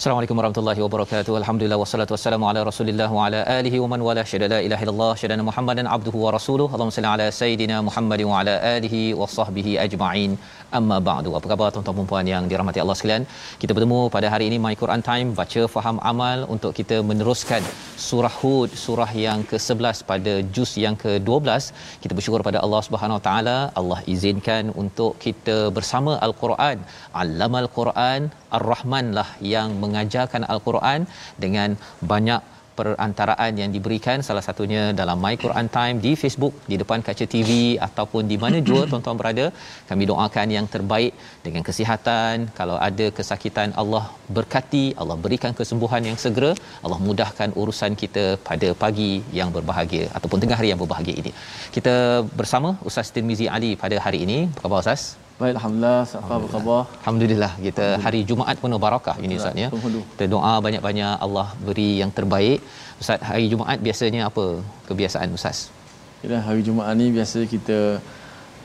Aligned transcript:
Assalamualaikum 0.00 0.38
warahmatullahi 0.40 0.80
wabarakatuh. 0.84 1.32
Alhamdulillah 1.38 1.78
wassalatu 1.80 2.12
wassalamu 2.14 2.44
ala 2.50 2.60
Rasulillah 2.68 3.08
wa 3.16 3.24
ala 3.24 3.40
alihi 3.56 3.80
wa 3.82 3.88
man 3.92 4.00
wala 4.06 4.22
syada 4.30 4.46
la 4.52 4.60
ilaha 4.66 4.82
illallah 4.84 5.10
syada 5.22 5.44
Muhammadan 5.48 5.86
abduhu 5.96 6.22
wa 6.22 6.30
rasuluhu. 6.36 6.72
Allahumma 6.74 6.96
salli 6.96 7.10
ala 7.14 7.26
sayidina 7.40 7.76
Muhammad 7.88 8.20
wa 8.28 8.38
ala 8.38 8.54
alihi 8.76 9.02
wa 9.20 9.28
sahbihi 9.34 9.72
ajma'in. 9.84 10.32
Amma 10.78 10.96
ba'du. 11.08 11.30
Apa 11.38 11.46
khabar 11.52 11.68
tuan-tuan 11.74 11.98
dan 12.00 12.08
puan 12.12 12.26
yang 12.32 12.44
dirahmati 12.52 12.80
Allah 12.84 12.96
sekalian? 13.00 13.26
Kita 13.62 13.72
bertemu 13.76 13.98
pada 14.16 14.26
hari 14.34 14.46
ini 14.50 14.58
My 14.66 14.72
Quran 14.82 15.02
Time 15.10 15.28
baca 15.40 15.62
faham 15.74 15.98
amal 16.12 16.38
untuk 16.54 16.72
kita 16.80 16.98
meneruskan 17.10 17.62
surah 18.08 18.34
Hud 18.40 18.70
surah 18.84 19.10
yang 19.26 19.40
ke-11 19.52 20.00
pada 20.12 20.34
juz 20.56 20.72
yang 20.86 20.96
ke-12. 21.04 21.60
Kita 22.04 22.12
bersyukur 22.20 22.40
pada 22.48 22.60
Allah 22.64 22.82
Subhanahu 22.88 23.18
Wa 23.20 23.24
Taala 23.28 23.58
Allah 23.82 24.00
izinkan 24.14 24.72
untuk 24.84 25.12
kita 25.26 25.58
bersama 25.78 26.14
Al-Quran. 26.28 26.78
Allamal 27.24 27.68
Quran 27.78 28.22
Ar-Rahman 28.58 29.06
lah 29.20 29.28
yang 29.54 29.70
mengajarkan 29.90 30.44
Al-Quran 30.54 31.02
dengan 31.44 31.78
banyak 32.12 32.40
perantaraan 32.80 33.52
yang 33.60 33.70
diberikan. 33.76 34.18
Salah 34.28 34.44
satunya 34.46 34.82
dalam 35.00 35.18
My 35.24 35.34
Quran 35.44 35.68
Time 35.76 35.96
di 36.06 36.12
Facebook 36.22 36.54
di 36.70 36.76
depan 36.82 37.00
kaca 37.08 37.26
TV 37.34 37.50
ataupun 37.88 38.22
di 38.32 38.36
mana 38.44 38.58
jua 38.68 38.82
tuan-tuan 38.90 39.18
berada. 39.20 39.46
Kami 39.90 40.04
doakan 40.12 40.48
yang 40.56 40.66
terbaik 40.74 41.12
dengan 41.46 41.62
kesihatan. 41.68 42.48
Kalau 42.60 42.76
ada 42.88 43.06
kesakitan 43.18 43.70
Allah 43.82 44.04
berkati 44.38 44.84
Allah 45.02 45.16
berikan 45.24 45.54
kesembuhan 45.60 46.04
yang 46.10 46.18
segera. 46.24 46.52
Allah 46.84 47.00
mudahkan 47.08 47.50
urusan 47.62 47.94
kita 48.02 48.26
pada 48.50 48.70
pagi 48.84 49.12
yang 49.40 49.50
berbahagia 49.56 50.06
ataupun 50.18 50.40
tengah 50.44 50.58
hari 50.60 50.70
yang 50.74 50.82
berbahagia 50.84 51.16
ini. 51.22 51.32
Kita 51.78 51.96
bersama 52.40 52.70
Ustaz 52.90 53.10
Tirmizi 53.16 53.48
Ali 53.56 53.72
pada 53.84 53.98
hari 54.06 54.20
ini. 54.28 54.38
Apa 54.56 54.64
khabar 54.66 54.80
Ustaz 54.84 55.02
Baik, 55.40 55.56
Alhamdulillah. 55.56 56.00
Apa 56.20 56.46
khabar? 56.52 56.80
Alhamdulillah 57.00 57.52
kita 57.66 57.86
hari 58.04 58.20
Jumaat 58.28 58.56
penuh 58.62 58.76
barakah 58.84 59.16
ini 59.24 59.34
Ustaz 59.40 59.56
ya. 59.56 59.68
Kita 60.12 60.24
doa 60.34 60.52
banyak-banyak 60.66 61.16
Allah 61.26 61.48
beri 61.66 62.04
yang 62.04 62.10
terbaik. 62.18 62.60
Ustaz 63.02 63.24
hari 63.28 63.48
Jumaat 63.52 63.80
biasanya 63.86 64.28
apa 64.28 64.44
kebiasaan 64.88 65.32
Ustaz? 65.38 65.72
Kira 66.20 66.44
hari 66.44 66.60
Jumaat 66.66 66.92
ni 67.00 67.08
biasa 67.16 67.48
kita 67.54 67.78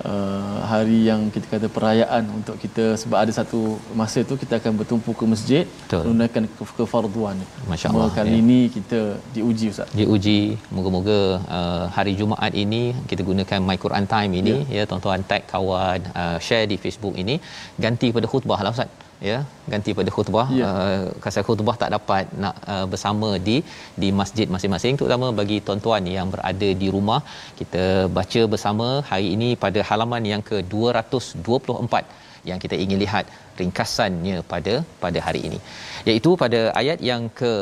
uh, 0.04 0.60
hari 0.72 0.98
yang 1.10 1.22
kita 1.36 1.48
kata 1.54 1.68
perayaan 1.76 2.24
untuk 2.38 2.56
kita 2.64 2.86
sebab 3.02 3.18
ada 3.24 3.32
satu 3.40 3.62
masa 4.02 4.20
tu 4.30 4.36
kita 4.44 4.60
akan 4.60 4.74
bertumpu 4.82 5.12
ke 5.20 5.26
masjid 5.34 5.64
menunaikan 5.92 6.44
ke, 6.58 6.64
kefarduan. 6.80 7.38
Masya 7.72 7.94
Allah, 7.94 8.10
Kali 8.18 8.36
ya. 8.36 8.42
ini 8.44 8.60
kita 8.78 9.00
diuji 9.36 9.66
Ustaz. 9.74 9.90
Diuji 10.00 10.40
moga-moga 10.76 11.20
uh, 11.58 11.86
hari 11.98 12.14
Jumaat 12.20 12.54
ini 12.66 12.84
kita 13.10 13.22
gunakan 13.30 13.60
My 13.70 13.78
Quran 13.86 14.06
Time 14.16 14.32
ini 14.42 14.56
ya, 14.68 14.82
ya 14.82 14.84
tuan-tuan 14.90 15.24
tag 15.32 15.44
kawan 15.54 16.00
uh, 16.22 16.38
share 16.48 16.68
di 16.72 16.78
Facebook 16.86 17.16
ini 17.24 17.38
ganti 17.86 18.10
pada 18.16 18.28
khutbah 18.32 18.60
lah 18.66 18.74
Ustaz 18.76 19.05
ya 19.30 19.38
ganti 19.72 19.92
pada 20.00 20.10
khutbah. 20.16 20.48
Ya. 20.60 20.68
uh, 20.70 21.06
kasar 21.24 21.44
khutbah 21.48 21.76
tak 21.82 21.92
dapat 21.96 22.26
nak 22.44 22.56
uh, 22.74 22.86
bersama 22.94 23.30
di 23.48 23.58
di 24.02 24.10
masjid 24.20 24.48
masing-masing 24.56 24.96
terutama 25.00 25.30
bagi 25.40 25.58
tuan-tuan 25.68 26.06
yang 26.18 26.30
berada 26.34 26.70
di 26.84 26.90
rumah. 26.96 27.22
Kita 27.60 27.84
baca 28.20 28.44
bersama 28.54 28.88
hari 29.10 29.30
ini 29.38 29.50
pada 29.66 29.82
halaman 29.90 30.26
yang 30.34 30.44
ke 30.50 30.60
224 30.76 32.24
yang 32.50 32.60
kita 32.64 32.76
ingin 32.84 33.00
lihat 33.04 33.26
ringkasannya 33.60 34.38
pada 34.52 34.74
pada 35.04 35.20
hari 35.28 35.42
ini. 35.50 35.60
Iaitu 36.10 36.32
pada 36.44 36.62
ayat 36.82 37.00
yang 37.10 37.24
ke 37.40 37.54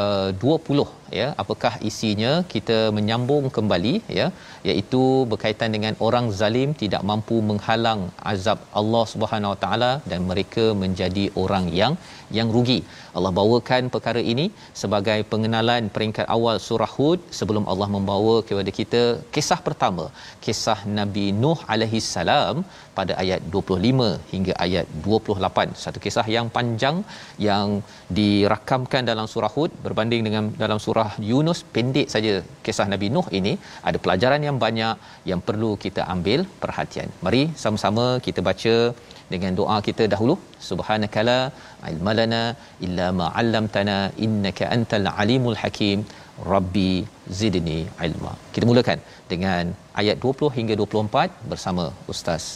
uh, 0.00 0.28
20 0.44 0.86
ya. 1.18 1.26
Apakah 1.42 1.72
isinya 1.88 2.32
kita 2.54 2.78
menyambung 2.96 3.46
kembali 3.56 3.94
ya? 4.18 4.26
Iaitu 4.68 5.02
berkaitan 5.32 5.72
dengan 5.76 5.96
orang 6.06 6.26
zalim 6.40 6.70
tidak 6.82 7.02
mampu 7.10 7.38
menghalang 7.50 8.02
azab 8.32 8.60
Allah 8.80 9.04
Subhanahu 9.12 9.52
Wa 9.54 9.60
Taala 9.64 9.92
dan 10.12 10.22
mereka 10.30 10.66
menjadi 10.82 11.26
orang 11.44 11.66
yang 11.80 11.94
yang 12.36 12.48
rugi. 12.54 12.78
Allah 13.16 13.32
bawakan 13.38 13.82
perkara 13.94 14.20
ini 14.32 14.46
sebagai 14.82 15.18
pengenalan 15.32 15.90
peringkat 15.96 16.26
awal 16.36 16.56
surah 16.66 16.92
Hud 16.96 17.20
sebelum 17.38 17.64
Allah 17.72 17.88
membawa 17.96 18.34
kepada 18.48 18.70
kita 18.78 19.02
kisah 19.34 19.60
pertama 19.66 20.06
kisah 20.46 20.78
Nabi 20.98 21.26
Nuh 21.42 21.58
alaihi 21.74 22.00
salam 22.14 22.64
pada 22.98 23.12
ayat 23.22 23.40
25 23.54 24.08
hingga 24.32 24.54
ayat 24.66 24.86
28 25.26 25.82
satu 25.84 25.98
kisah 26.04 26.26
yang 26.36 26.46
panjang 26.56 26.96
yang 27.48 27.68
dirakamkan 28.18 29.02
dalam 29.10 29.26
surah 29.32 29.52
Hud 29.56 29.72
berbanding 29.86 30.22
dengan 30.26 30.44
dalam 30.62 30.78
surah 30.86 31.10
Yunus. 31.30 31.60
Pendek 31.76 32.08
saja 32.14 32.32
kisah 32.66 32.86
Nabi 32.92 33.08
Nuh 33.16 33.26
ini. 33.38 33.54
Ada 33.88 34.00
pelajaran 34.04 34.42
yang 34.48 34.58
banyak 34.64 34.96
yang 35.30 35.40
perlu 35.48 35.70
kita 35.84 36.04
ambil 36.14 36.42
perhatian. 36.64 37.10
Mari 37.26 37.42
sama-sama 37.64 38.06
kita 38.26 38.42
baca 38.50 38.76
dengan 39.32 39.52
doa 39.60 39.76
kita 39.88 40.06
dahulu. 40.14 40.34
Subhanakala 40.70 41.38
ilmalana 41.92 42.42
illa 42.86 43.06
ma 43.20 43.28
'allamtana 43.38 43.98
innaka 44.26 44.66
antal 44.76 45.08
alimul 45.22 45.58
hakim. 45.62 46.00
Rabbi 46.52 46.92
zidni 47.40 47.78
ilma. 48.06 48.32
Kita 48.54 48.64
mulakan 48.70 48.98
dengan 49.32 49.70
ayat 50.00 50.18
20 50.24 50.50
hingga 50.58 50.76
24 50.80 51.46
bersama 51.52 51.86
ustaz 52.14 52.46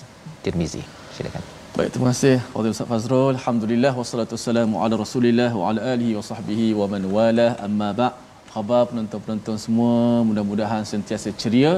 Tirmizi. 0.43 0.82
Silakan 1.14 1.57
Baik, 1.78 1.90
terima 1.94 2.10
kasih 2.12 2.36
Fadil 2.52 2.72
Ustaz 2.75 2.88
Fazrul. 2.90 3.34
Alhamdulillah 3.38 3.90
wassalatu 3.98 4.34
wassalamu 4.36 4.80
ala 4.84 4.94
Rasulillah 5.02 5.50
wa 5.58 5.66
ala 5.70 5.80
alihi 5.92 6.12
wa 6.19 6.22
sahbihi 6.28 6.66
wa 6.78 6.86
man 6.92 7.02
wala. 7.16 7.46
Amma 7.66 7.90
ba' 7.98 8.08
khabar 8.52 8.80
penonton-penonton 8.88 9.56
semua, 9.64 10.26
mudah-mudahan 10.28 10.82
sentiasa 10.92 11.30
ceria. 11.42 11.72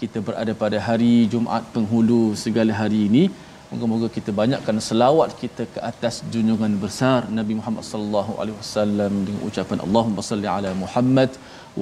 Kita 0.00 0.24
berada 0.28 0.52
pada 0.62 0.80
hari 0.86 1.12
Jumaat 1.34 1.68
penghulu 1.76 2.22
segala 2.44 2.72
hari 2.80 3.00
ini. 3.10 3.24
Moga-moga 3.68 4.08
kita 4.16 4.32
banyakkan 4.40 4.80
selawat 4.88 5.36
kita 5.42 5.68
ke 5.76 5.80
atas 5.92 6.24
junjungan 6.32 6.80
besar 6.86 7.20
Nabi 7.38 7.60
Muhammad 7.60 7.84
sallallahu 7.92 8.40
alaihi 8.40 8.58
wasallam 8.64 9.12
dengan 9.28 9.40
ucapan 9.50 9.78
Allahumma 9.86 10.28
salli 10.32 10.48
ala 10.56 10.72
Muhammad 10.84 11.32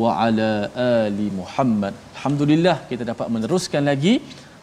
wa 0.03 0.19
ala 0.27 0.53
ali 1.01 1.29
Muhammad. 1.41 1.95
Alhamdulillah 2.17 2.79
kita 2.91 3.07
dapat 3.15 3.29
meneruskan 3.37 3.85
lagi 3.93 4.17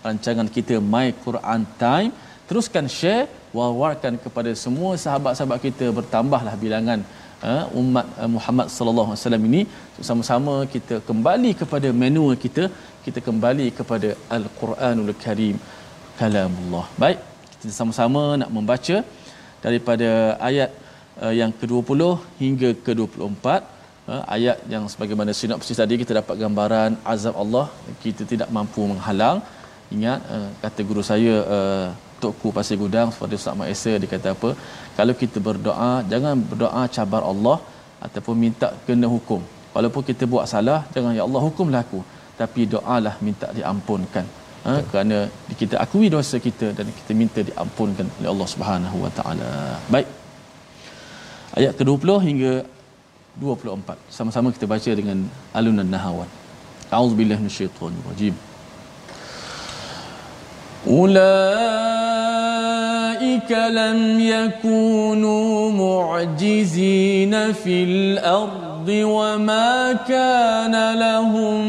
rancangan 0.07 0.49
kita 0.57 0.83
My 0.95 1.07
Quran 1.27 1.63
Time 1.83 2.11
teruskan 2.49 2.85
share 2.97 3.25
war-warkan 3.57 4.13
kepada 4.25 4.51
semua 4.63 4.91
sahabat-sahabat 5.03 5.59
kita 5.67 5.85
bertambahlah 5.97 6.53
bilangan 6.63 6.99
uh, 7.49 7.63
umat 7.81 8.07
uh, 8.21 8.29
Muhammad 8.35 8.67
sallallahu 8.75 9.09
alaihi 9.11 9.21
wasallam 9.21 9.45
ini. 9.49 9.61
Sama-sama 10.09 10.55
kita 10.73 10.97
kembali 11.09 11.51
kepada 11.61 11.89
manual 12.03 12.35
kita 12.45 12.65
kita 13.05 13.19
kembali 13.27 13.67
kepada 13.79 14.09
Al-Quranul 14.37 15.13
Karim 15.23 15.57
kalamullah. 16.19 16.85
Baik 17.03 17.19
kita 17.61 17.73
sama-sama 17.79 18.23
nak 18.41 18.51
membaca 18.57 18.97
daripada 19.65 20.09
ayat 20.49 20.69
uh, 21.23 21.33
yang 21.39 21.53
ke-20 21.61 22.01
hingga 22.43 22.69
ke-24 22.85 23.47
uh, 24.11 24.23
ayat 24.35 24.57
yang 24.73 24.83
sebagaimana 24.93 25.31
sinopsis 25.41 25.79
tadi 25.83 25.95
kita 26.01 26.13
dapat 26.21 26.35
gambaran 26.43 26.91
azab 27.13 27.35
Allah 27.45 27.65
kita 28.05 28.25
tidak 28.33 28.51
mampu 28.57 28.83
menghalang. 28.91 29.39
Ingat 29.95 30.19
uh, 30.35 30.49
kata 30.63 30.81
guru 30.89 31.03
saya 31.13 31.35
Tokku 32.23 32.47
Pasir 32.57 32.77
Gudang 32.83 33.07
seperti 33.13 33.35
Ustaz 33.39 33.55
Mak 33.59 33.69
Esa 33.75 33.91
dia 34.01 34.09
kata 34.13 34.29
apa? 34.35 34.49
Kalau 34.97 35.13
kita 35.21 35.37
berdoa 35.47 35.91
jangan 36.11 36.35
berdoa 36.49 36.83
cabar 36.95 37.21
Allah 37.31 37.57
ataupun 38.07 38.35
minta 38.45 38.67
kena 38.87 39.07
hukum. 39.15 39.41
Walaupun 39.75 40.03
kita 40.09 40.23
buat 40.33 40.45
salah 40.53 40.79
jangan 40.95 41.13
ya 41.19 41.23
Allah 41.27 41.41
hukumlah 41.47 41.81
aku. 41.85 42.01
Tapi 42.41 42.61
doalah 42.73 43.15
minta 43.27 43.47
diampunkan. 43.59 44.27
Ha? 44.67 44.73
kerana 44.91 45.17
kita 45.59 45.75
akui 45.83 46.07
dosa 46.15 46.35
kita 46.47 46.67
dan 46.77 46.87
kita 46.97 47.11
minta 47.21 47.39
diampunkan 47.49 48.07
oleh 48.19 48.29
Allah 48.33 48.47
Subhanahu 48.53 48.97
Wa 49.03 49.11
Taala. 49.17 49.51
Baik. 49.93 50.07
Ayat 51.59 51.73
ke-20 51.79 52.09
hingga 52.27 52.53
24 53.39 53.95
sama-sama 54.17 54.51
kita 54.55 54.67
baca 54.73 54.91
dengan 54.99 55.17
alunan 55.59 55.89
nahawan. 55.95 56.29
A'udzubillahi 56.91 57.39
minasyaitonir 57.45 58.03
rajim 58.11 58.35
أولئك 60.87 61.19
لم 63.51 64.19
يكونوا 64.19 65.71
معجزين 65.71 67.53
في 67.53 67.83
الأرض 67.83 68.89
وما 68.89 69.93
كان 70.07 70.99
لهم 70.99 71.65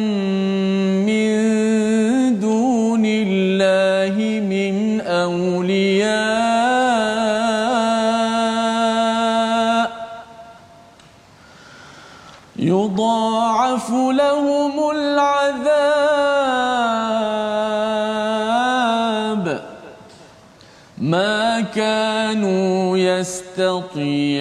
كانوا 22.30 22.94
يستطيعون 23.18 24.40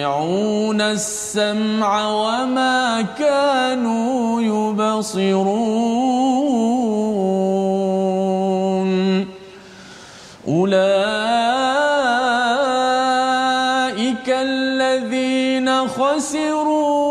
السمع 0.80 2.06
وما 2.06 3.02
كانوا 3.18 4.42
يبصرون. 4.42 5.30
أولئك 10.48 11.00
الذين 14.28 15.88
خسروا 15.88 17.10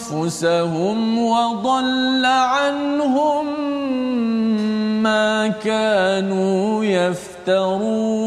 أنفسهم 0.00 1.18
وضل 1.18 2.24
عنهم 2.24 3.46
ما 5.02 5.48
كانوا 5.48 6.84
يفترون. 7.42 8.22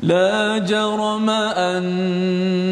لا 0.00 0.58
جرم 0.58 1.30
أنهم 1.30 2.68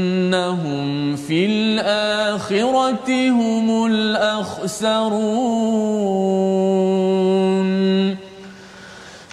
في 1.17 1.47
الآخرة 1.47 3.31
هم 3.31 3.87
الأخسرون. 3.87 5.05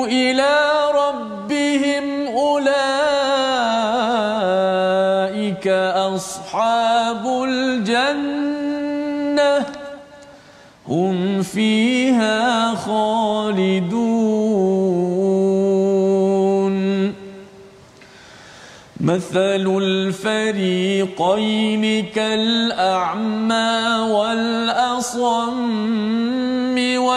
إلى 0.07 0.55
ربهم 0.95 2.27
أولئك 2.27 2.87
أصحاب 6.15 7.23
الجنة 7.47 8.45
هم 10.87 11.41
فيها 11.41 12.75
خالدون. 12.75 14.41
مثل 19.01 19.65
الفريقين 19.81 21.25
كالأعمى 22.05 23.69
والأصم 24.11 25.61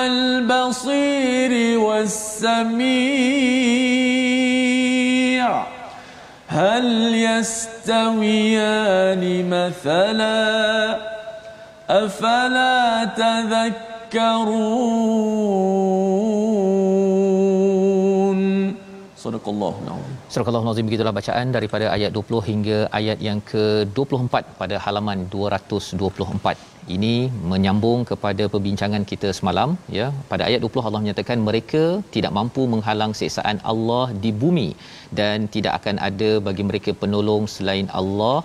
والبصير 0.04 1.52
والسميع. 1.78 2.64
هل 6.48 7.14
يستويان 7.14 8.44
مثلا؟ 9.50 10.98
أفلا 11.90 13.04
تذكرون؟ 13.04 14.44
صدق 19.16 19.48
الله 19.48 19.74
العظيم. 19.86 20.03
Surah 20.34 20.52
Al-Nazim 20.58 20.86
begitulah 20.88 21.12
bacaan 21.16 21.48
daripada 21.54 21.86
ayat 21.96 22.10
20 22.20 22.38
hingga 22.46 22.78
ayat 22.98 23.18
yang 23.26 23.40
ke-24 23.50 24.34
pada 24.60 24.76
halaman 24.84 25.18
224. 25.34 26.64
Ini 26.94 27.12
menyambung 27.50 28.00
kepada 28.08 28.44
perbincangan 28.54 29.02
kita 29.10 29.28
semalam 29.38 29.68
ya. 29.98 30.06
Pada 30.32 30.42
ayat 30.48 30.60
20 30.66 30.86
Allah 30.88 31.02
menyatakan 31.04 31.38
mereka 31.48 31.82
tidak 32.16 32.32
mampu 32.38 32.64
menghalang 32.72 33.14
siksaan 33.20 33.60
Allah 33.72 34.06
di 34.24 34.32
bumi 34.42 34.68
dan 35.20 35.46
tidak 35.56 35.74
akan 35.78 35.98
ada 36.08 36.30
bagi 36.48 36.66
mereka 36.70 36.92
penolong 37.02 37.46
selain 37.56 37.88
Allah 38.00 38.36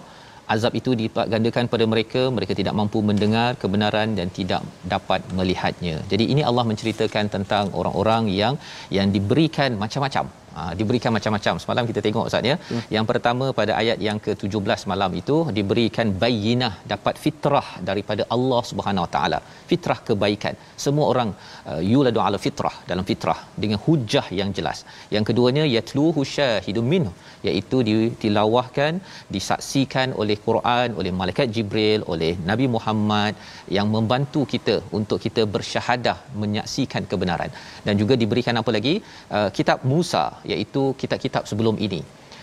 azab 0.53 0.75
itu 0.79 0.91
dilipat 0.99 1.25
gandakan 1.33 1.65
pada 1.73 1.85
mereka 1.93 2.21
mereka 2.37 2.53
tidak 2.59 2.75
mampu 2.79 2.99
mendengar 3.09 3.49
kebenaran 3.63 4.09
dan 4.19 4.27
tidak 4.37 4.61
dapat 4.93 5.21
melihatnya 5.39 5.95
jadi 6.11 6.25
ini 6.33 6.43
Allah 6.49 6.65
menceritakan 6.71 7.25
tentang 7.35 7.65
orang-orang 7.81 8.25
yang 8.41 8.55
yang 8.97 9.09
diberikan 9.15 9.77
macam-macam 9.83 10.25
Ha, 10.57 10.61
diberikan 10.79 11.11
macam-macam. 11.17 11.55
Semalam 11.63 11.85
kita 11.89 12.01
tengok 12.05 12.25
Ustaz 12.29 12.49
ya. 12.51 12.55
Hmm. 12.69 12.81
Yang 12.95 13.05
pertama 13.11 13.45
pada 13.59 13.73
ayat 13.81 13.97
yang 14.07 14.19
ke-17 14.25 14.81
malam 14.91 15.11
itu 15.21 15.37
diberikan 15.57 16.07
bayinah 16.23 16.73
dapat 16.93 17.15
fitrah 17.25 17.67
daripada 17.89 18.25
Allah 18.35 18.61
Subhanahu 18.71 19.05
Wa 19.05 19.11
Taala. 19.15 19.39
Fitrah 19.71 19.99
kebaikan. 20.09 20.55
Semua 20.85 21.05
orang 21.13 21.31
uh, 21.71 21.81
yuladu 21.91 22.21
ala 22.25 22.39
fitrah 22.45 22.75
dalam 22.91 23.05
fitrah 23.11 23.39
dengan 23.63 23.79
hujah 23.87 24.25
yang 24.39 24.51
jelas. 24.59 24.79
Yang 25.15 25.25
keduanya 25.29 25.65
yatluhu 25.75 26.23
syahidun 26.35 26.87
minhu 26.93 27.13
iaitu 27.47 27.77
ditilawahkan 27.89 28.93
disaksikan 29.35 30.09
oleh 30.21 30.37
Quran 30.47 30.87
oleh 30.99 31.11
malaikat 31.19 31.47
Jibril 31.55 32.01
oleh 32.13 32.31
Nabi 32.49 32.65
Muhammad 32.75 33.33
yang 33.77 33.87
membantu 33.95 34.41
kita 34.53 34.75
untuk 34.99 35.19
kita 35.25 35.43
bersyahadah 35.55 36.17
menyaksikan 36.41 37.05
kebenaran 37.11 37.51
dan 37.87 37.95
juga 38.01 38.15
diberikan 38.23 38.57
apa 38.61 38.73
lagi 38.77 38.95
uh, 39.37 39.49
kitab 39.57 39.79
Musa 39.93 40.23
iaitu 40.53 40.83
kitab-kitab 41.01 41.43
sebelum 41.51 41.77
ini. 41.87 42.01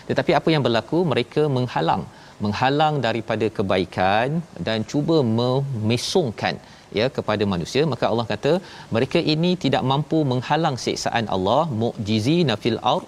Tetapi 0.09 0.31
apa 0.39 0.49
yang 0.53 0.63
berlaku? 0.67 0.99
Mereka 1.13 1.43
menghalang 1.57 2.03
menghalang 2.45 2.95
daripada 3.05 3.45
kebaikan 3.57 4.27
dan 4.67 4.79
cuba 4.91 5.17
memesongkan 5.39 6.55
ya 6.99 7.05
kepada 7.15 7.43
manusia. 7.53 7.83
Maka 7.93 8.05
Allah 8.11 8.27
kata 8.33 8.51
mereka 8.95 9.19
ini 9.33 9.51
tidak 9.63 9.83
mampu 9.91 10.19
menghalang 10.33 10.77
siksaan 10.85 11.25
Allah 11.35 11.63
mu'jizina 11.81 12.55
fil 12.63 12.79
ard 12.93 13.05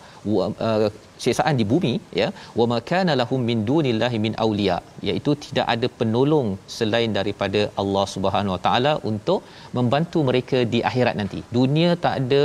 uh, 0.68 0.90
siksaan 1.24 1.56
di 1.62 1.66
bumi 1.72 1.94
ya. 2.22 2.28
Wa 2.60 2.66
makana 2.74 3.14
lahum 3.22 3.42
min 3.50 3.60
dunillahi 3.72 4.20
min 4.26 4.36
auliya 4.46 4.78
iaitu 5.10 5.34
tidak 5.46 5.68
ada 5.76 5.90
penolong 6.00 6.50
selain 6.78 7.14
daripada 7.20 7.62
Allah 7.84 8.06
Subhanahu 8.16 8.56
Wa 8.56 8.62
Taala 8.68 8.94
untuk 9.12 9.42
membantu 9.78 10.22
mereka 10.32 10.60
di 10.74 10.82
akhirat 10.92 11.18
nanti. 11.22 11.42
Dunia 11.60 11.92
tak 12.08 12.16
ada 12.24 12.44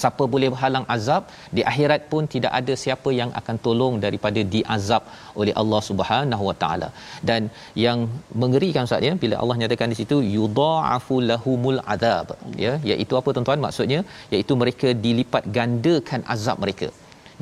siapa 0.00 0.24
boleh 0.32 0.48
halang 0.62 0.86
azab 0.94 1.22
di 1.56 1.62
akhirat 1.70 2.02
pun 2.12 2.22
tidak 2.34 2.52
ada 2.58 2.74
siapa 2.82 3.10
yang 3.20 3.30
akan 3.40 3.56
tolong 3.66 3.94
daripada 4.04 4.40
diazab 4.54 5.02
oleh 5.40 5.54
Allah 5.60 5.80
Subhanahu 5.88 6.44
Wa 6.50 6.56
Taala. 6.62 6.88
Dan 7.30 7.50
yang 7.86 7.98
mengerikan 8.42 8.88
ustaz 8.88 9.08
ya 9.08 9.14
bila 9.24 9.36
Allah 9.42 9.56
nyatakan 9.62 9.94
di 9.94 9.98
situ 10.00 10.18
yudha'afu 10.36 11.16
lahumul 11.30 11.80
azab 11.94 12.30
ya 12.64 12.74
iaitu 12.90 13.16
apa 13.20 13.28
tuan-tuan? 13.34 13.62
Maksudnya 13.66 14.00
iaitu 14.34 14.54
mereka 14.62 14.90
dilipat 15.06 15.44
gandakan 15.58 16.22
azab 16.36 16.58
mereka. 16.64 16.88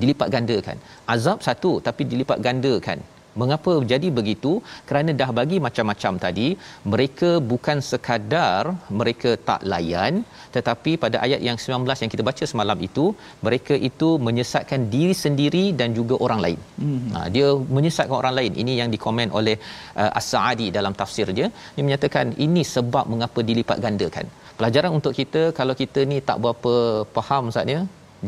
Dilipat 0.00 0.28
gandakan. 0.34 0.78
Azab 1.16 1.38
satu 1.48 1.72
tapi 1.88 2.02
dilipat 2.12 2.40
gandakan 2.46 3.00
mengapa 3.42 3.72
jadi 3.92 4.08
begitu 4.18 4.52
kerana 4.88 5.10
dah 5.20 5.30
bagi 5.38 5.58
macam-macam 5.66 6.12
tadi 6.24 6.48
mereka 6.92 7.30
bukan 7.52 7.78
sekadar 7.90 8.62
mereka 9.00 9.32
tak 9.48 9.62
layan 9.72 10.14
tetapi 10.56 10.92
pada 11.04 11.16
ayat 11.26 11.40
yang 11.48 11.56
19 11.64 12.02
yang 12.02 12.12
kita 12.14 12.24
baca 12.28 12.44
semalam 12.52 12.78
itu 12.88 13.04
mereka 13.46 13.74
itu 13.88 14.08
menyesatkan 14.26 14.80
diri 14.94 15.14
sendiri 15.24 15.64
dan 15.80 15.88
juga 15.98 16.14
orang 16.26 16.40
lain. 16.44 16.60
Hmm. 16.82 17.08
Ha, 17.14 17.26
dia 17.34 17.48
menyesatkan 17.76 18.16
orang 18.22 18.34
lain. 18.38 18.52
Ini 18.62 18.72
yang 18.80 18.90
dikomen 18.94 19.30
oleh 19.38 19.56
uh, 20.02 20.18
As-Sa'adi 20.20 20.68
dalam 20.78 20.94
tafsirnya. 21.00 21.46
Dia 21.74 21.84
menyatakan 21.88 22.26
ini 22.46 22.64
sebab 22.74 23.04
mengapa 23.12 23.40
dilipat 23.50 23.80
gandakan. 23.86 24.26
Pelajaran 24.58 24.92
untuk 24.98 25.12
kita 25.20 25.42
kalau 25.58 25.74
kita 25.82 26.00
ni 26.10 26.18
tak 26.28 26.38
berapa 26.44 26.74
faham 27.16 27.52
saatnya 27.54 27.80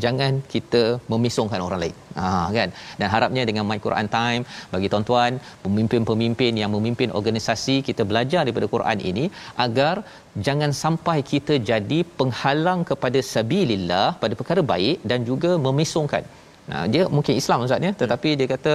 jangan 0.05 0.33
kita 0.53 0.83
memisungkan 1.13 1.61
orang 1.67 1.81
lain. 1.83 1.97
Ha 2.19 2.29
kan. 2.57 2.69
Dan 3.01 3.09
harapnya 3.15 3.43
dengan 3.51 3.65
My 3.71 3.79
Quran 3.87 4.09
Time 4.17 4.43
bagi 4.75 4.89
tuan-tuan, 4.93 5.41
pemimpin-pemimpin 5.65 6.53
yang 6.63 6.71
memimpin 6.77 7.11
organisasi 7.21 7.77
kita 7.89 8.05
belajar 8.11 8.43
daripada 8.47 8.69
Quran 8.75 8.99
ini 9.11 9.25
agar 9.67 9.95
jangan 10.47 10.73
sampai 10.83 11.19
kita 11.33 11.57
jadi 11.71 12.01
penghalang 12.19 12.83
kepada 12.91 13.21
sabilillah 13.33 14.09
pada 14.23 14.35
perkara 14.41 14.63
baik 14.75 14.99
dan 15.11 15.23
juga 15.31 15.53
memisungkan 15.67 16.25
Nah, 16.71 16.83
dia 16.93 17.03
mungkin 17.17 17.35
Islam 17.41 17.65
ustaz 17.67 17.87
ya 17.87 17.93
tetapi 18.03 18.31
dia 18.39 18.47
kata 18.55 18.75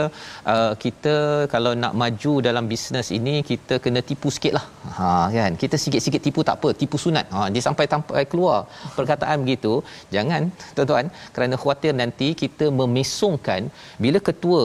uh, 0.54 0.74
kita 0.84 1.16
kalau 1.54 1.72
nak 1.84 1.94
maju 2.02 2.34
dalam 2.48 2.66
bisnes 2.72 3.10
ini 3.18 3.36
kita 3.50 3.78
kena 3.84 4.02
tipu 4.10 4.30
sikitlah. 4.36 4.66
Ha 4.98 5.10
kan. 5.38 5.52
Kita 5.64 5.76
sikit-sikit 5.84 6.22
tipu 6.28 6.42
tak 6.50 6.58
apa, 6.60 6.70
tipu 6.82 6.98
sunat. 7.06 7.28
Ha 7.36 7.42
dia 7.54 7.64
sampai 7.68 7.86
sampai 7.94 8.24
keluar 8.32 8.60
perkataan 8.98 9.38
begitu. 9.46 9.74
Jangan 10.16 10.44
tuan-tuan 10.78 11.08
kerana 11.36 11.58
khuatir 11.64 11.94
nanti 12.02 12.30
kita 12.44 12.68
memesongkan 12.82 13.62
bila 14.06 14.22
ketua 14.30 14.64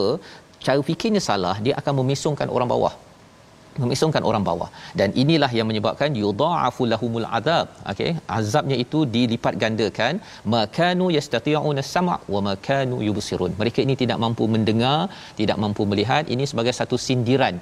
cara 0.65 0.81
fikirnya 0.89 1.21
salah 1.29 1.55
dia 1.65 1.73
akan 1.81 1.93
memesongkan 2.01 2.49
orang 2.55 2.69
bawah 2.73 2.93
memisungkan 3.83 4.23
orang 4.29 4.43
bawah. 4.49 4.69
Dan 4.99 5.09
inilah 5.23 5.51
yang 5.57 5.67
menyebabkan 5.71 6.17
yudha'afu 6.23 6.83
lahumul 6.93 7.27
azab 7.39 7.67
okey 7.93 8.11
azabnya 8.39 8.77
itu 8.85 9.01
dilipat 9.15 9.55
gandakan. 9.63 10.15
Makanu 10.55 11.07
yastati'una 11.17 11.83
sam' 11.93 12.11
wa 12.33 12.41
makanu 12.49 12.97
yubsirun. 13.09 13.53
Mereka 13.61 13.81
ini 13.87 13.95
tidak 14.03 14.19
mampu 14.25 14.45
mendengar 14.55 14.99
tidak 15.41 15.57
mampu 15.63 15.83
melihat. 15.91 16.23
Ini 16.35 16.43
sebagai 16.51 16.73
satu 16.79 16.97
sindiran 17.07 17.57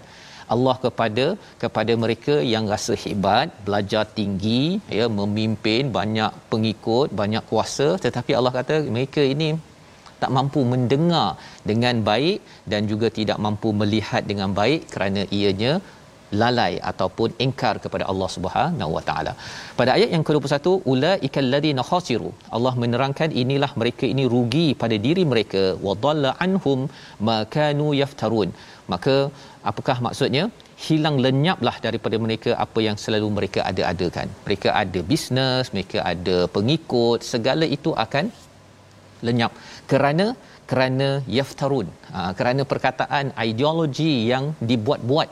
Allah 0.55 0.75
kepada 0.83 1.25
kepada 1.63 1.93
mereka 2.03 2.35
yang 2.53 2.65
rasa 2.73 2.93
hebat, 3.03 3.47
belajar 3.67 4.03
tinggi, 4.19 4.61
ya 4.99 5.05
memimpin 5.19 5.91
banyak 5.97 6.31
pengikut, 6.51 7.07
banyak 7.21 7.43
kuasa. 7.49 7.87
Tetapi 8.05 8.31
Allah 8.39 8.53
kata 8.59 8.75
mereka 8.97 9.23
ini 9.33 9.49
tak 10.21 10.31
mampu 10.37 10.61
mendengar 10.73 11.27
dengan 11.69 11.95
baik 12.09 12.37
dan 12.71 12.81
juga 12.91 13.07
tidak 13.17 13.37
mampu 13.45 13.69
melihat 13.81 14.23
dengan 14.31 14.49
baik 14.59 14.81
kerana 14.93 15.23
ianya 15.37 15.73
lalai 16.41 16.73
ataupun 16.91 17.29
ingkar 17.45 17.73
kepada 17.83 18.05
Allah 18.11 18.29
Subhanahu 18.35 18.91
Wa 18.97 19.03
Taala. 19.09 19.33
Pada 19.79 19.91
ayat 19.97 20.09
yang 20.15 20.23
ke-21 20.27 20.73
ulaikal 20.93 21.49
ladina 21.53 21.85
khasiru. 21.89 22.31
Allah 22.57 22.73
menerangkan 22.83 23.31
inilah 23.43 23.71
mereka 23.81 24.05
ini 24.13 24.25
rugi 24.35 24.67
pada 24.83 24.97
diri 25.07 25.25
mereka 25.33 25.63
wa 25.87 25.95
dhalla 26.05 26.31
anhum 26.45 26.81
ma 27.29 27.37
kanu 27.57 27.89
yaftarun. 28.01 28.51
Maka 28.93 29.15
apakah 29.71 29.97
maksudnya? 30.07 30.45
Hilang 30.85 31.15
lenyaplah 31.25 31.75
daripada 31.85 32.17
mereka 32.25 32.51
apa 32.65 32.79
yang 32.87 32.97
selalu 33.03 33.27
mereka 33.37 33.59
ada-adakan. 33.69 34.27
Mereka 34.47 34.69
ada 34.81 34.99
bisnes, 35.11 35.71
mereka 35.75 35.99
ada 36.11 36.35
pengikut, 36.55 37.19
segala 37.31 37.65
itu 37.77 37.93
akan 38.05 38.25
lenyap 39.27 39.53
kerana 39.91 40.25
kerana 40.69 41.07
yaftarun. 41.37 41.87
Ha, 42.15 42.21
kerana 42.39 42.61
perkataan 42.71 43.27
ideologi 43.49 44.13
yang 44.31 44.45
dibuat-buat 44.69 45.29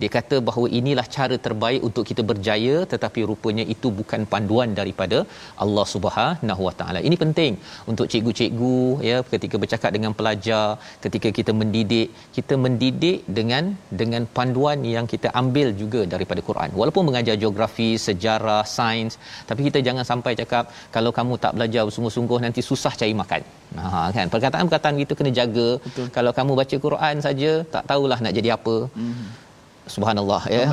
dia 0.00 0.10
kata 0.16 0.36
bahawa 0.48 0.66
inilah 0.78 1.04
cara 1.16 1.36
terbaik 1.46 1.80
untuk 1.88 2.04
kita 2.10 2.22
berjaya 2.30 2.76
tetapi 2.92 3.20
rupanya 3.30 3.64
itu 3.74 3.88
bukan 3.98 4.20
panduan 4.32 4.70
daripada 4.80 5.18
Allah 5.64 5.86
Subhanahu 5.94 6.62
Wa 6.68 6.74
Taala. 6.80 7.00
Ini 7.08 7.16
penting 7.22 7.52
untuk 7.92 8.06
cikgu-cikgu 8.12 8.76
ya 9.08 9.16
ketika 9.32 9.56
bercakap 9.62 9.90
dengan 9.96 10.12
pelajar, 10.18 10.66
ketika 11.04 11.30
kita 11.38 11.54
mendidik, 11.60 12.08
kita 12.36 12.56
mendidik 12.64 13.18
dengan 13.38 13.64
dengan 14.02 14.24
panduan 14.36 14.78
yang 14.94 15.08
kita 15.14 15.30
ambil 15.42 15.68
juga 15.82 16.02
daripada 16.14 16.42
Quran. 16.48 16.70
Walaupun 16.80 17.04
mengajar 17.08 17.36
geografi, 17.42 17.90
sejarah, 18.06 18.62
sains, 18.76 19.14
tapi 19.50 19.60
kita 19.68 19.80
jangan 19.88 20.06
sampai 20.12 20.34
cakap 20.42 20.64
kalau 20.96 21.12
kamu 21.18 21.34
tak 21.46 21.54
belajar 21.58 21.84
sungguh-sungguh 21.96 22.40
nanti 22.46 22.62
susah 22.70 22.94
cari 23.00 23.14
makan. 23.22 23.42
Ha 23.82 24.06
kan 24.16 24.26
perkataan-perkataan 24.32 24.94
gitu 25.02 25.12
kena 25.18 25.32
jaga. 25.40 25.68
Betul. 25.88 26.06
Kalau 26.16 26.32
kamu 26.38 26.52
baca 26.62 26.76
Quran 26.86 27.16
saja 27.28 27.50
tak 27.74 27.84
tahulah 27.90 28.20
nak 28.24 28.34
jadi 28.40 28.50
apa. 28.58 28.78
Mm-hmm 28.94 29.47
subhanallah 29.94 30.42
ya. 30.56 30.66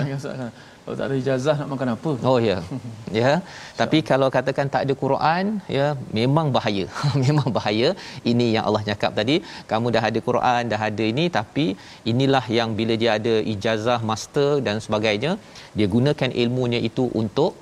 Kalau 0.86 0.96
tak 1.00 1.08
ada 1.10 1.16
ijazah 1.22 1.56
nak 1.60 1.70
makan 1.74 1.90
apa? 1.96 2.12
Oh 2.30 2.38
ya. 2.48 2.58
Ya. 3.20 3.32
Tapi 3.80 3.98
kalau 4.10 4.28
katakan 4.36 4.68
tak 4.74 4.82
ada 4.86 4.94
Quran 5.04 5.46
ya 5.78 5.88
memang 6.18 6.48
bahaya. 6.56 6.86
Memang 7.26 7.50
bahaya. 7.58 7.90
Ini 8.32 8.48
yang 8.56 8.66
Allah 8.70 8.84
cakap 8.90 9.12
tadi. 9.20 9.36
Kamu 9.72 9.94
dah 9.96 10.04
ada 10.10 10.20
Quran 10.30 10.62
dah 10.74 10.82
ada 10.90 11.06
ini 11.14 11.26
tapi 11.38 11.66
inilah 12.12 12.46
yang 12.58 12.72
bila 12.80 12.94
dia 13.02 13.12
ada 13.20 13.36
ijazah 13.54 14.00
master 14.12 14.52
dan 14.68 14.78
sebagainya 14.86 15.32
dia 15.78 15.88
gunakan 15.96 16.32
ilmunya 16.44 16.82
itu 16.90 17.06
untuk 17.22 17.54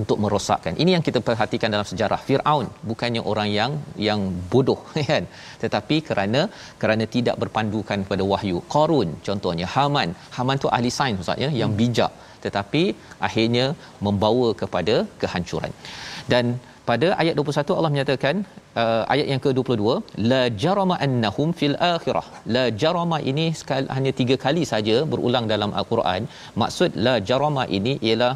untuk 0.00 0.18
merosakkan. 0.24 0.74
Ini 0.82 0.90
yang 0.96 1.04
kita 1.08 1.20
perhatikan 1.28 1.70
dalam 1.74 1.86
sejarah 1.90 2.20
Firaun 2.26 2.66
bukannya 2.90 3.22
orang 3.32 3.48
yang 3.58 3.72
yang 4.08 4.20
bodoh 4.52 4.80
kan 5.10 5.26
tetapi 5.62 5.98
kerana 6.08 6.42
kerana 6.82 7.06
tidak 7.16 7.38
berpandukan 7.44 8.00
kepada 8.06 8.26
wahyu. 8.32 8.60
Qarun 8.74 9.10
contohnya 9.28 9.68
Haman. 9.76 10.10
Haman 10.36 10.62
tu 10.64 10.70
ahli 10.76 10.92
sains 10.98 11.22
ustaz 11.24 11.44
ya 11.44 11.50
yang 11.62 11.72
hmm. 11.74 11.80
bijak 11.82 12.12
tetapi 12.44 12.82
akhirnya 13.28 13.66
membawa 14.06 14.48
kepada 14.62 14.96
kehancuran. 15.22 15.72
Dan 16.32 16.44
pada 16.88 17.08
ayat 17.22 17.34
21 17.40 17.76
Allah 17.78 17.90
menyatakan 17.94 18.36
uh, 18.82 19.02
ayat 19.14 19.26
yang 19.32 19.40
ke-22 19.44 19.84
la 20.30 20.42
jarama 20.62 20.96
annahum 21.06 21.50
fil 21.60 21.76
akhirah 21.94 22.24
la 22.54 22.64
jarama 22.82 23.18
ini 23.30 23.46
sekali, 23.60 23.86
hanya 23.96 24.12
tiga 24.20 24.36
kali 24.44 24.64
saja 24.72 24.96
berulang 25.12 25.46
dalam 25.52 25.72
al-Quran 25.80 26.24
maksud 26.62 26.98
la 27.06 27.14
jarama 27.30 27.64
ini 27.78 27.94
ialah 28.08 28.32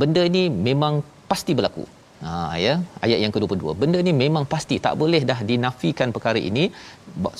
benda 0.00 0.22
ini 0.30 0.44
memang 0.68 0.94
pasti 1.30 1.52
berlaku. 1.58 1.84
Ha 2.24 2.32
ya, 2.64 2.74
ayat 3.04 3.18
yang 3.22 3.32
ke-22. 3.34 3.72
Benda 3.82 3.98
ni 4.06 4.12
memang 4.24 4.44
pasti 4.52 4.76
tak 4.84 4.94
boleh 5.00 5.20
dah 5.30 5.38
dinafikan 5.50 6.08
perkara 6.16 6.40
ini 6.50 6.64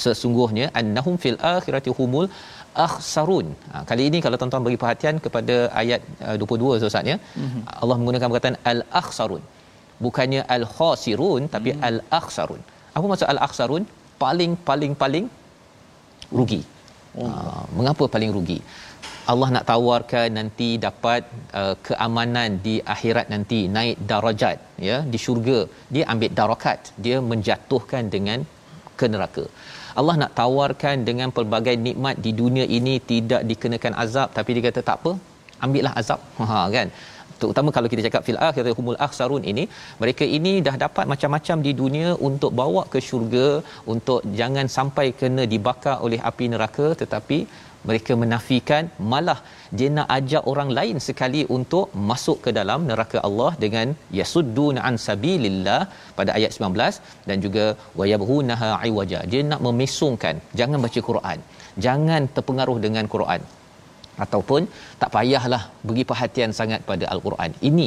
sesungguhnya 0.05 0.67
annahum 0.81 1.17
fil 1.23 1.39
akhirati 1.55 1.91
humul 1.99 2.27
akhsarun. 2.87 3.47
Ha, 3.73 3.83
kali 3.91 4.05
ini 4.11 4.19
kalau 4.25 4.37
tuan-tuan 4.41 4.65
bagi 4.69 4.79
perhatian 4.83 5.17
kepada 5.25 5.57
ayat 5.83 6.03
uh, 6.29 6.37
22 6.41 6.89
Ustaz 6.91 7.11
ya. 7.13 7.17
Mm-hmm. 7.43 7.63
Allah 7.83 7.97
menggunakan 8.01 8.29
perkataan 8.33 8.59
al 8.73 8.81
akhsarun. 9.03 9.43
Bukannya 10.05 10.43
al 10.57 10.65
khasirun 10.77 11.43
tapi 11.55 11.71
mm-hmm. 11.73 11.89
al 11.89 11.99
akhsarun. 12.21 12.61
Apa 12.97 13.05
maksud 13.13 13.29
al 13.35 13.41
akhsarun? 13.47 13.85
Paling 14.25 14.53
paling 14.71 14.93
paling 15.03 15.25
rugi. 16.39 16.63
Oh. 17.21 17.29
Ha, 17.31 17.63
mengapa 17.79 18.05
paling 18.17 18.33
rugi? 18.39 18.59
Allah 19.31 19.49
nak 19.55 19.67
tawarkan 19.71 20.29
nanti 20.39 20.69
dapat 20.87 21.23
uh, 21.61 21.75
keamanan 21.87 22.59
di 22.65 22.75
akhirat 22.95 23.27
nanti 23.35 23.61
naik 23.77 23.99
darajat 24.11 24.59
ya 24.89 24.97
di 25.13 25.19
syurga. 25.25 25.59
Dia 25.95 26.05
ambil 26.13 26.33
darakat. 26.41 26.91
Dia 27.05 27.19
menjatuhkan 27.33 28.11
dengan 28.15 28.41
ke 28.99 29.07
neraka. 29.13 29.45
Allah 30.01 30.17
nak 30.23 30.33
tawarkan 30.41 30.97
dengan 31.09 31.31
pelbagai 31.37 31.77
nikmat 31.87 32.19
di 32.27 32.31
dunia 32.43 32.67
ini 32.79 32.95
tidak 33.13 33.43
dikenakan 33.51 33.95
azab. 34.05 34.29
Tapi 34.39 34.51
dia 34.57 34.65
kata 34.69 34.83
tak 34.91 34.99
apa 35.01 35.15
ambillah 35.67 35.95
azab. 36.03 36.21
Ha 36.51 36.61
kan? 36.77 36.89
Terutama 37.41 37.71
kalau 37.75 37.89
kita 37.93 38.03
cakap 38.07 38.23
fil 38.27 38.41
akhirati 38.49 38.75
humul 38.79 38.99
akhsarun 39.07 39.45
ini 39.53 39.65
mereka 40.03 40.25
ini 40.37 40.53
dah 40.67 40.75
dapat 40.85 41.05
macam-macam 41.13 41.57
di 41.67 41.73
dunia 41.81 42.09
untuk 42.29 42.53
bawa 42.61 42.83
ke 42.93 42.99
syurga 43.09 43.49
untuk 43.93 44.21
jangan 44.41 44.67
sampai 44.77 45.07
kena 45.21 45.45
dibakar 45.55 45.97
oleh 46.07 46.21
api 46.31 46.47
neraka. 46.55 46.89
Tetapi 47.03 47.39
mereka 47.89 48.13
menafikan 48.23 48.85
malah 49.13 49.39
dia 49.79 49.89
nak 49.97 50.09
ajak 50.19 50.45
orang 50.53 50.71
lain 50.79 50.97
sekali 51.09 51.43
untuk 51.57 51.87
masuk 52.11 52.39
ke 52.45 52.51
dalam 52.59 52.81
neraka 52.91 53.19
Allah 53.29 53.51
dengan 53.65 53.89
yasuddun 54.19 54.77
an 54.89 54.97
sabilillah 55.07 55.81
pada 56.19 56.31
ayat 56.39 56.53
19 56.59 57.29
dan 57.29 57.37
juga 57.47 57.65
wayabhunaha 58.01 58.71
iwaja. 58.91 59.21
Dia 59.33 59.43
nak 59.51 59.61
memesongkan 59.69 60.37
jangan 60.61 60.81
baca 60.87 61.03
Quran 61.11 61.41
jangan 61.87 62.23
terpengaruh 62.37 62.79
dengan 62.87 63.07
Quran. 63.15 63.43
Ataupun 64.25 64.63
tak 65.01 65.11
payahlah 65.15 65.61
beri 65.89 66.03
perhatian 66.09 66.51
sangat 66.59 66.81
pada 66.89 67.05
al-Quran. 67.13 67.51
Ini 67.69 67.87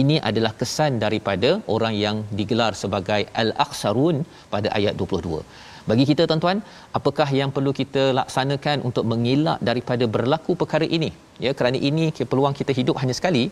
ini 0.00 0.16
adalah 0.28 0.52
kesan 0.60 0.92
daripada 1.04 1.50
orang 1.74 1.94
yang 2.04 2.16
digelar 2.38 2.72
sebagai 2.82 3.22
al-aksarun 3.42 4.24
pada 4.54 4.68
ayat 4.78 4.94
22 4.96 5.42
bagi 5.90 6.04
kita 6.10 6.22
tuan-tuan 6.28 6.58
apakah 6.98 7.28
yang 7.40 7.50
perlu 7.56 7.72
kita 7.80 8.04
laksanakan 8.18 8.78
untuk 8.88 9.04
mengelak 9.10 9.58
daripada 9.68 10.04
berlaku 10.14 10.52
perkara 10.62 10.86
ini? 10.96 11.10
Ya 11.44 11.52
kerana 11.58 11.78
ini 11.88 12.04
peluang 12.32 12.54
kita 12.60 12.72
hidup 12.78 12.98
hanya 13.02 13.14
sekali. 13.18 13.44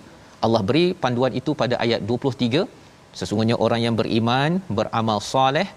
Allah 0.46 0.62
beri 0.68 0.86
panduan 1.02 1.32
itu 1.40 1.50
pada 1.62 1.74
ayat 1.84 2.00
23 2.10 2.64
sesungguhnya 3.18 3.56
orang 3.64 3.80
yang 3.86 3.94
beriman 4.00 4.50
beramal 4.78 5.18
soleh 5.32 5.68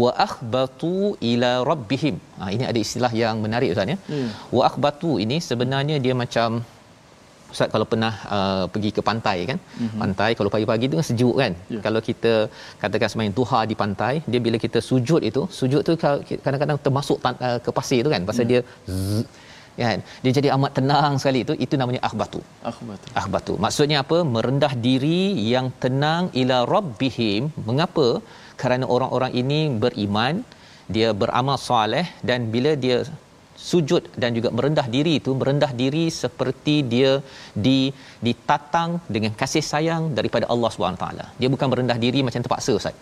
wa 0.00 0.10
akhbatu 0.26 0.94
ila 1.30 1.50
rabbihim. 1.70 2.16
Ha, 2.38 2.48
ini 2.54 2.64
ada 2.70 2.78
istilah 2.86 3.12
yang 3.22 3.36
menarik 3.44 3.70
ustaz 3.74 3.92
ya. 3.94 3.98
Hmm. 4.12 4.30
wa 4.56 4.62
akhbatu 4.70 5.12
ini 5.24 5.36
sebenarnya 5.48 5.96
dia 6.06 6.14
macam 6.22 6.48
Ustaz 7.56 7.70
kalau 7.74 7.86
pernah 7.92 8.12
uh, 8.36 8.64
pergi 8.72 8.90
ke 8.96 9.02
pantai 9.08 9.36
kan? 9.50 9.58
Mm-hmm. 9.62 10.00
pantai 10.02 10.30
kalau 10.38 10.50
pagi-pagi 10.54 10.86
tu 10.92 10.96
kan 11.00 11.06
sejuk 11.10 11.34
kan? 11.42 11.52
Yeah. 11.72 11.82
kalau 11.86 12.00
kita 12.08 12.34
katakan 12.82 13.10
semain 13.14 13.32
duha 13.38 13.60
di 13.70 13.76
pantai 13.82 14.14
dia 14.30 14.40
bila 14.46 14.58
kita 14.64 14.80
sujud 14.90 15.22
itu 15.30 15.42
sujud 15.58 15.82
tu 15.88 15.94
kadang-kadang 16.46 16.78
termasuk 16.86 17.18
uh, 17.32 17.58
ke 17.66 17.70
pasir 17.80 18.00
tu 18.06 18.12
kan? 18.14 18.22
Pasal 18.30 18.44
yeah. 18.44 18.50
dia 18.52 18.60
zzz, 18.92 19.26
kan? 19.84 19.98
Dia 20.22 20.32
jadi 20.38 20.48
amat 20.56 20.72
tenang 20.78 21.12
sekali. 21.22 21.40
Itu 21.46 21.54
itu 21.66 21.74
namanya 21.82 22.00
akhbatu. 22.08 22.40
Akhbatu. 22.72 23.06
Akhbatu. 23.20 23.52
Maksudnya 23.64 23.98
apa? 24.04 24.18
Merendah 24.34 24.72
diri 24.86 25.20
yang 25.52 25.68
tenang 25.84 26.24
ila 26.42 26.58
rabbihim. 26.74 27.42
Mengapa? 27.68 28.08
Kerana 28.60 28.84
orang-orang 28.96 29.32
ini 29.42 29.60
beriman 29.84 30.34
dia 30.94 31.08
beramal 31.20 31.58
soleh 31.68 32.06
dan 32.28 32.40
bila 32.54 32.72
dia 32.84 32.98
sujud 33.70 34.02
dan 34.22 34.30
juga 34.36 34.48
merendah 34.56 34.86
diri 34.94 35.12
itu 35.20 35.30
merendah 35.40 35.72
diri 35.82 36.04
seperti 36.22 36.76
dia 36.92 37.12
di 37.66 37.78
ditatang 38.26 38.90
dengan 39.14 39.32
kasih 39.42 39.64
sayang 39.72 40.02
daripada 40.18 40.46
Allah 40.54 40.70
Subhanahu 40.74 41.02
taala. 41.04 41.26
Dia 41.40 41.50
bukan 41.54 41.70
merendah 41.72 41.98
diri 42.04 42.20
macam 42.28 42.42
terpaksa 42.46 42.72
ustaz. 42.80 42.96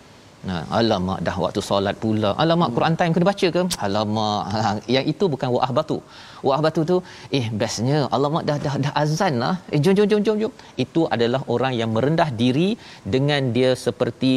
Nah, 0.49 0.61
alamak 0.79 1.19
dah 1.27 1.35
waktu 1.43 1.61
solat 1.67 1.95
pula. 2.01 2.31
Alamak 2.43 2.69
hmm. 2.69 2.75
Quran 2.77 2.95
time 2.99 3.13
kena 3.15 3.27
baca 3.29 3.47
ke? 3.55 3.61
Alamak 3.85 4.41
ha, 4.53 4.71
yang 4.95 5.05
itu 5.13 5.25
bukan 5.33 5.49
wa'ah 5.55 5.71
batu. 5.77 5.97
Wa'ah 6.47 6.61
batu 6.65 6.81
tu 6.91 6.97
eh 7.37 7.45
bestnya 7.61 7.99
alamak 8.15 8.43
dah 8.49 8.57
dah 8.65 8.75
dah 8.83 8.93
azan 9.03 9.33
lah. 9.43 9.55
Eh 9.73 9.79
jom 9.85 9.95
jom 9.97 10.07
jom 10.11 10.21
jom 10.27 10.37
jom. 10.43 10.53
Itu 10.85 11.03
adalah 11.15 11.41
orang 11.55 11.73
yang 11.81 11.91
merendah 11.95 12.29
diri 12.41 12.69
dengan 13.15 13.41
dia 13.57 13.71
seperti 13.85 14.33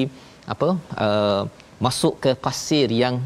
apa? 0.55 0.71
Uh, 1.07 1.43
masuk 1.87 2.15
ke 2.25 2.31
pasir 2.45 2.89
yang 3.03 3.17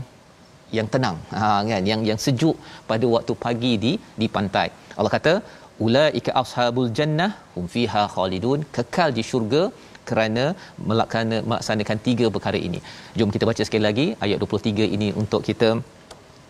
yang 0.79 0.89
tenang. 0.95 1.17
Ha 1.41 1.49
kan? 1.71 1.83
Yang 1.91 2.01
yang 2.11 2.21
sejuk 2.27 2.57
pada 2.91 3.07
waktu 3.15 3.35
pagi 3.45 3.73
di 3.85 3.93
di 4.23 4.29
pantai. 4.37 4.69
Allah 4.99 5.13
kata 5.17 5.35
ulaika 5.87 6.33
ashabul 6.43 6.91
jannah 6.99 7.31
hum 7.55 7.67
fiha 7.77 8.05
khalidun. 8.17 8.61
Kekal 8.77 9.11
di 9.19 9.25
syurga 9.31 9.63
kerana 10.09 10.45
melaksanakan 10.91 11.99
tiga 12.07 12.29
perkara 12.37 12.61
ini. 12.69 12.81
Jom 13.19 13.33
kita 13.35 13.47
baca 13.51 13.63
sekali 13.69 13.85
lagi 13.89 14.07
ayat 14.27 14.39
23 14.47 14.95
ini 14.97 15.09
untuk 15.23 15.43
kita 15.49 15.71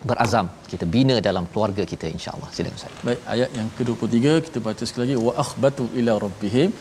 berazam 0.09 0.47
kita 0.71 0.85
bina 0.95 1.15
dalam 1.27 1.45
keluarga 1.51 1.83
kita 1.91 2.07
insyaallah 2.15 2.49
silakan 2.55 2.79
ustaz. 2.79 3.03
Baik 3.07 3.21
ayat 3.33 3.49
yang 3.59 3.69
ke-23 3.77 4.17
kita 4.47 4.59
baca 4.67 4.83
sekali 4.89 5.03
lagi 5.05 5.17
wa 5.27 5.33
akhbatu 5.43 5.85
ila 5.99 6.13
rabbihim 6.25 6.71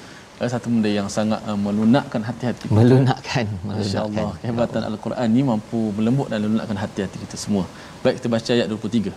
satu 0.51 0.67
benda 0.73 0.91
yang 0.91 1.07
sangat 1.07 1.39
uh, 1.47 1.55
melunakkan 1.55 2.19
hati-hati 2.25 2.67
kita. 2.67 2.75
melunakkan 2.75 3.47
masyaallah 3.63 4.35
kehebatan 4.43 4.83
al-Quran 4.91 5.29
ni 5.31 5.47
mampu 5.47 5.95
melembut 5.95 6.27
dan 6.33 6.43
melunakkan 6.43 6.75
hati-hati 6.75 7.23
kita 7.23 7.39
semua. 7.39 7.69
Baik 8.03 8.19
kita 8.19 8.29
baca 8.33 8.51
ayat 8.51 8.67
23 8.67 9.15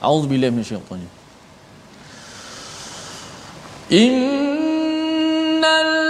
auzubillahi 0.00 0.52
minasyaitanir 0.52 1.12
innal 3.92 6.09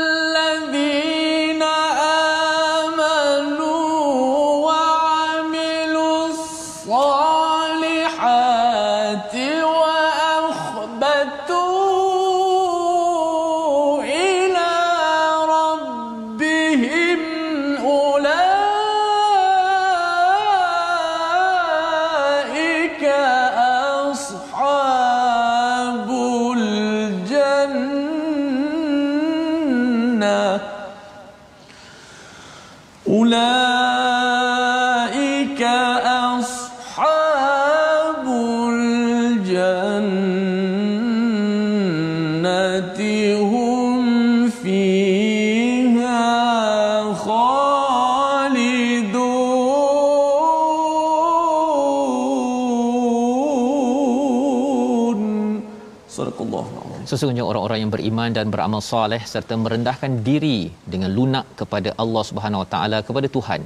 sesungguhnya 57.10 57.44
orang-orang 57.50 57.78
yang 57.82 57.92
beriman 57.94 58.30
dan 58.38 58.46
beramal 58.54 58.82
soleh 58.92 59.22
serta 59.32 59.54
merendahkan 59.64 60.12
diri 60.28 60.58
dengan 60.92 61.10
lunak 61.18 61.46
kepada 61.60 61.92
Allah 62.02 62.22
Subhanahu 62.30 62.62
Wa 62.64 62.68
Taala 62.74 62.98
kepada 63.08 63.28
Tuhan 63.36 63.62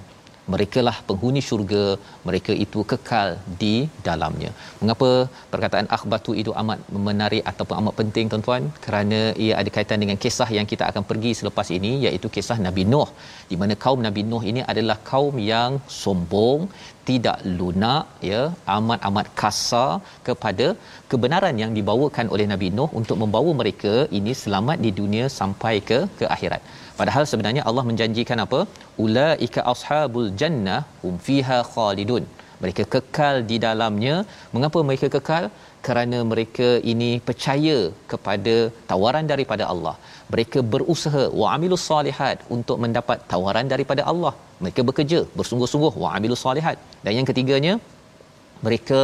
merekalah 0.52 0.96
penghuni 1.08 1.42
syurga 1.48 1.84
mereka 2.28 2.52
itu 2.64 2.80
kekal 2.90 3.28
di 3.62 3.74
dalamnya. 4.06 4.50
Mengapa 4.80 5.10
perkataan 5.52 5.88
akhbatu 5.96 6.32
itu 6.42 6.52
amat 6.62 6.80
menarik 7.08 7.44
ataupun 7.50 7.76
amat 7.80 7.94
penting 8.00 8.28
tuan-tuan? 8.32 8.64
Kerana 8.86 9.20
ia 9.44 9.54
ada 9.60 9.72
kaitan 9.76 10.02
dengan 10.04 10.18
kisah 10.24 10.48
yang 10.58 10.68
kita 10.72 10.84
akan 10.90 11.04
pergi 11.10 11.32
selepas 11.40 11.68
ini 11.78 11.92
iaitu 12.06 12.28
kisah 12.36 12.58
Nabi 12.66 12.84
Nuh 12.92 13.08
di 13.50 13.58
mana 13.62 13.76
kaum 13.84 14.00
Nabi 14.08 14.24
Nuh 14.30 14.42
ini 14.52 14.62
adalah 14.72 14.98
kaum 15.12 15.36
yang 15.52 15.72
sombong 16.02 16.60
tidak 17.08 17.38
lunak 17.58 18.04
ya 18.30 18.42
amat-amat 18.76 19.26
kasar 19.40 19.90
kepada 20.28 20.66
kebenaran 21.10 21.56
yang 21.62 21.72
dibawakan 21.78 22.28
oleh 22.34 22.46
Nabi 22.52 22.68
Nuh 22.78 22.90
untuk 23.00 23.18
membawa 23.22 23.50
mereka 23.60 23.94
ini 24.18 24.32
selamat 24.44 24.78
di 24.86 24.92
dunia 25.00 25.26
sampai 25.38 25.74
ke 25.90 25.98
ke 26.20 26.26
akhirat 26.36 26.62
Padahal 27.00 27.24
sebenarnya 27.30 27.62
Allah 27.68 27.84
menjanjikan 27.90 28.40
apa? 28.46 28.60
Ulaika 29.04 29.66
ashabul 29.72 30.30
jannah 30.40 30.80
hum 31.02 31.14
fiha 31.26 31.58
khalidun. 31.74 32.24
Mereka 32.62 32.82
kekal 32.94 33.36
di 33.50 33.56
dalamnya. 33.66 34.16
Mengapa 34.54 34.80
mereka 34.88 35.06
kekal? 35.14 35.44
Kerana 35.86 36.18
mereka 36.32 36.68
ini 36.92 37.10
percaya 37.28 37.78
kepada 38.12 38.54
tawaran 38.90 39.26
daripada 39.32 39.64
Allah. 39.72 39.94
Mereka 40.32 40.58
berusaha 40.74 41.24
wa 41.40 41.48
amilus 41.54 41.84
salihat 41.90 42.36
untuk 42.56 42.78
mendapat 42.84 43.18
tawaran 43.32 43.68
daripada 43.72 44.04
Allah. 44.12 44.32
Mereka 44.62 44.80
bekerja 44.90 45.20
bersungguh-sungguh 45.38 45.92
wa 46.04 46.10
amilus 46.16 46.44
salihat. 46.46 46.78
Dan 47.04 47.12
yang 47.18 47.28
ketiganya, 47.30 47.74
mereka 48.66 49.00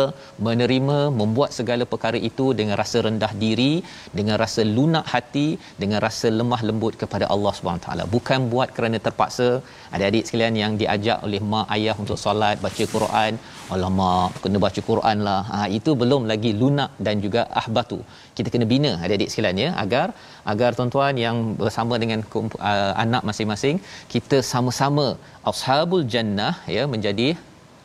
menerima 0.46 0.99
membuat 1.20 1.51
segala 1.59 1.85
perkara 1.92 2.18
itu 2.31 2.46
dengan 2.59 2.75
rasa 2.83 2.99
rendah 3.07 3.33
diri 3.42 3.73
dengan 4.18 4.37
rasa 4.42 4.62
lunak 4.77 5.07
hati 5.12 5.49
dengan 5.83 5.99
rasa 6.07 6.29
lemah 6.38 6.61
lembut 6.68 6.94
kepada 7.03 7.27
Allah 7.35 7.53
Subhanahu 7.59 7.85
taala. 7.87 8.05
Bukan 8.16 8.40
buat 8.55 8.70
kerana 8.77 9.01
terpaksa. 9.07 9.49
Adik-adik 9.94 10.25
sekalian 10.27 10.55
yang 10.62 10.73
diajak 10.81 11.18
oleh 11.27 11.40
mak 11.53 11.66
ayah 11.77 11.96
untuk 12.03 12.18
solat 12.25 12.57
baca 12.64 12.85
Quran 12.94 13.33
alamak 13.75 14.38
kena 14.42 14.59
baca 14.64 14.81
Quran 14.90 15.18
lah. 15.27 15.40
Ha, 15.55 15.59
itu 15.79 15.90
belum 16.03 16.23
lagi 16.33 16.51
lunak 16.62 16.90
dan 17.07 17.16
juga 17.25 17.42
ahbatu. 17.62 17.99
Kita 18.37 18.49
kena 18.55 18.66
bina 18.73 18.92
adik-adik 19.03 19.31
sekalian 19.33 19.59
ya 19.64 19.70
agar 19.85 20.07
agar 20.53 20.70
tuan-tuan 20.79 21.14
yang 21.25 21.37
bersama 21.61 21.94
dengan 22.03 22.20
uh, 22.37 22.92
anak 23.05 23.23
masing-masing 23.29 23.77
kita 24.14 24.38
sama-sama 24.53 25.07
ashabul 25.53 26.05
jannah 26.14 26.55
ya 26.77 26.85
menjadi 26.94 27.29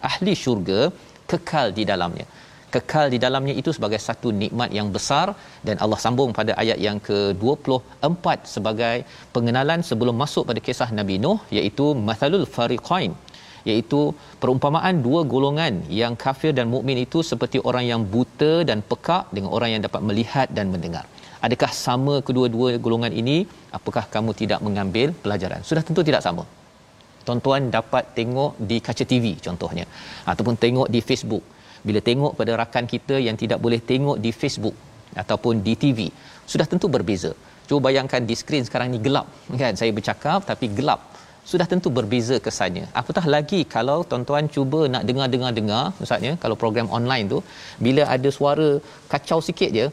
ahli 0.09 0.33
syurga 0.43 0.81
kekal 1.31 1.67
di 1.77 1.83
dalamnya. 1.91 2.27
Kekal 2.75 3.07
di 3.13 3.17
dalamnya 3.23 3.53
itu 3.61 3.69
sebagai 3.75 3.99
satu 4.05 4.29
nikmat 4.41 4.69
yang 4.77 4.87
besar 4.95 5.27
dan 5.67 5.75
Allah 5.83 5.99
sambung 6.05 6.31
pada 6.39 6.53
ayat 6.61 6.77
yang 6.85 6.97
ke-24 7.07 8.25
sebagai 8.53 8.95
pengenalan 9.35 9.79
sebelum 9.89 10.15
masuk 10.23 10.43
pada 10.49 10.61
kisah 10.67 10.89
Nabi 10.99 11.15
Nuh 11.25 11.39
iaitu 11.57 11.85
mathalul 12.07 12.45
fariqain 12.55 13.13
iaitu 13.69 14.01
perumpamaan 14.41 14.95
dua 15.05 15.21
golongan 15.33 15.73
yang 16.01 16.13
kafir 16.23 16.51
dan 16.57 16.67
mukmin 16.73 16.99
itu 17.05 17.21
seperti 17.31 17.59
orang 17.69 17.85
yang 17.91 18.01
buta 18.15 18.53
dan 18.69 18.81
pekak 18.91 19.23
dengan 19.35 19.51
orang 19.57 19.69
yang 19.73 19.81
dapat 19.87 20.01
melihat 20.09 20.47
dan 20.57 20.67
mendengar. 20.73 21.05
Adakah 21.45 21.71
sama 21.85 22.15
kedua-dua 22.27 22.69
golongan 22.85 23.13
ini? 23.21 23.37
Apakah 23.77 24.05
kamu 24.13 24.31
tidak 24.41 24.59
mengambil 24.67 25.07
pelajaran? 25.23 25.61
Sudah 25.69 25.83
tentu 25.87 26.03
tidak 26.09 26.21
sama 26.27 26.45
tuan-tuan 27.27 27.61
dapat 27.77 28.03
tengok 28.19 28.51
di 28.69 28.77
kaca 28.87 29.05
TV 29.11 29.25
contohnya 29.45 29.85
ataupun 30.31 30.55
tengok 30.63 30.87
di 30.95 31.01
Facebook 31.09 31.43
bila 31.87 31.99
tengok 32.09 32.33
pada 32.39 32.51
rakan 32.61 32.85
kita 32.93 33.15
yang 33.27 33.37
tidak 33.41 33.59
boleh 33.65 33.81
tengok 33.91 34.17
di 34.25 34.31
Facebook 34.41 34.75
ataupun 35.23 35.61
di 35.65 35.73
TV 35.83 35.99
sudah 36.53 36.67
tentu 36.71 36.87
berbeza 36.95 37.31
cuba 37.67 37.79
bayangkan 37.87 38.21
di 38.29 38.35
skrin 38.39 38.65
sekarang 38.67 38.89
ni 38.93 38.99
gelap 39.05 39.27
kan 39.61 39.73
saya 39.81 39.91
bercakap 39.97 40.39
tapi 40.51 40.67
gelap 40.79 41.01
sudah 41.51 41.65
tentu 41.71 41.89
berbeza 41.97 42.35
kesannya. 42.45 42.85
Apatah 42.99 43.25
lagi 43.33 43.59
kalau 43.75 43.97
tuan-tuan 44.09 44.45
cuba 44.55 44.79
nak 44.93 45.03
dengar-dengar-dengar, 45.09 45.83
maksudnya 45.99 46.33
kalau 46.43 46.55
program 46.63 46.87
online 46.97 47.25
tu 47.33 47.39
bila 47.85 48.03
ada 48.15 48.29
suara 48.37 48.69
kacau 49.13 49.39
sikit 49.47 49.69
je, 49.77 49.85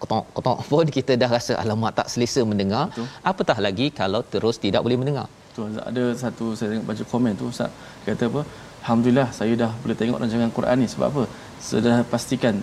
kotok-kotok 0.00 0.58
pun 0.70 0.86
kita 0.96 1.14
dah 1.22 1.30
rasa 1.36 1.54
alamak 1.62 1.96
tak 1.98 2.08
selesa 2.12 2.44
mendengar. 2.50 2.84
Betul. 2.92 3.08
Apatah 3.30 3.58
lagi 3.66 3.88
kalau 4.00 4.20
terus 4.34 4.58
tidak 4.64 4.84
boleh 4.86 5.00
mendengar 5.00 5.28
tu 5.58 5.62
ada 5.90 6.04
satu 6.22 6.46
saya 6.58 6.68
tengok 6.72 6.88
baca 6.90 7.04
komen 7.12 7.32
tu 7.42 7.46
ustaz 7.52 7.70
kata 8.08 8.24
apa 8.30 8.42
alhamdulillah 8.82 9.28
saya 9.38 9.54
dah 9.62 9.70
boleh 9.82 9.96
tengok 10.00 10.20
rancangan 10.22 10.50
Quran 10.58 10.76
ni. 10.82 10.88
Sebab 10.94 11.06
apa? 11.12 11.22
Sudah 11.68 11.96
pastikan 12.12 12.54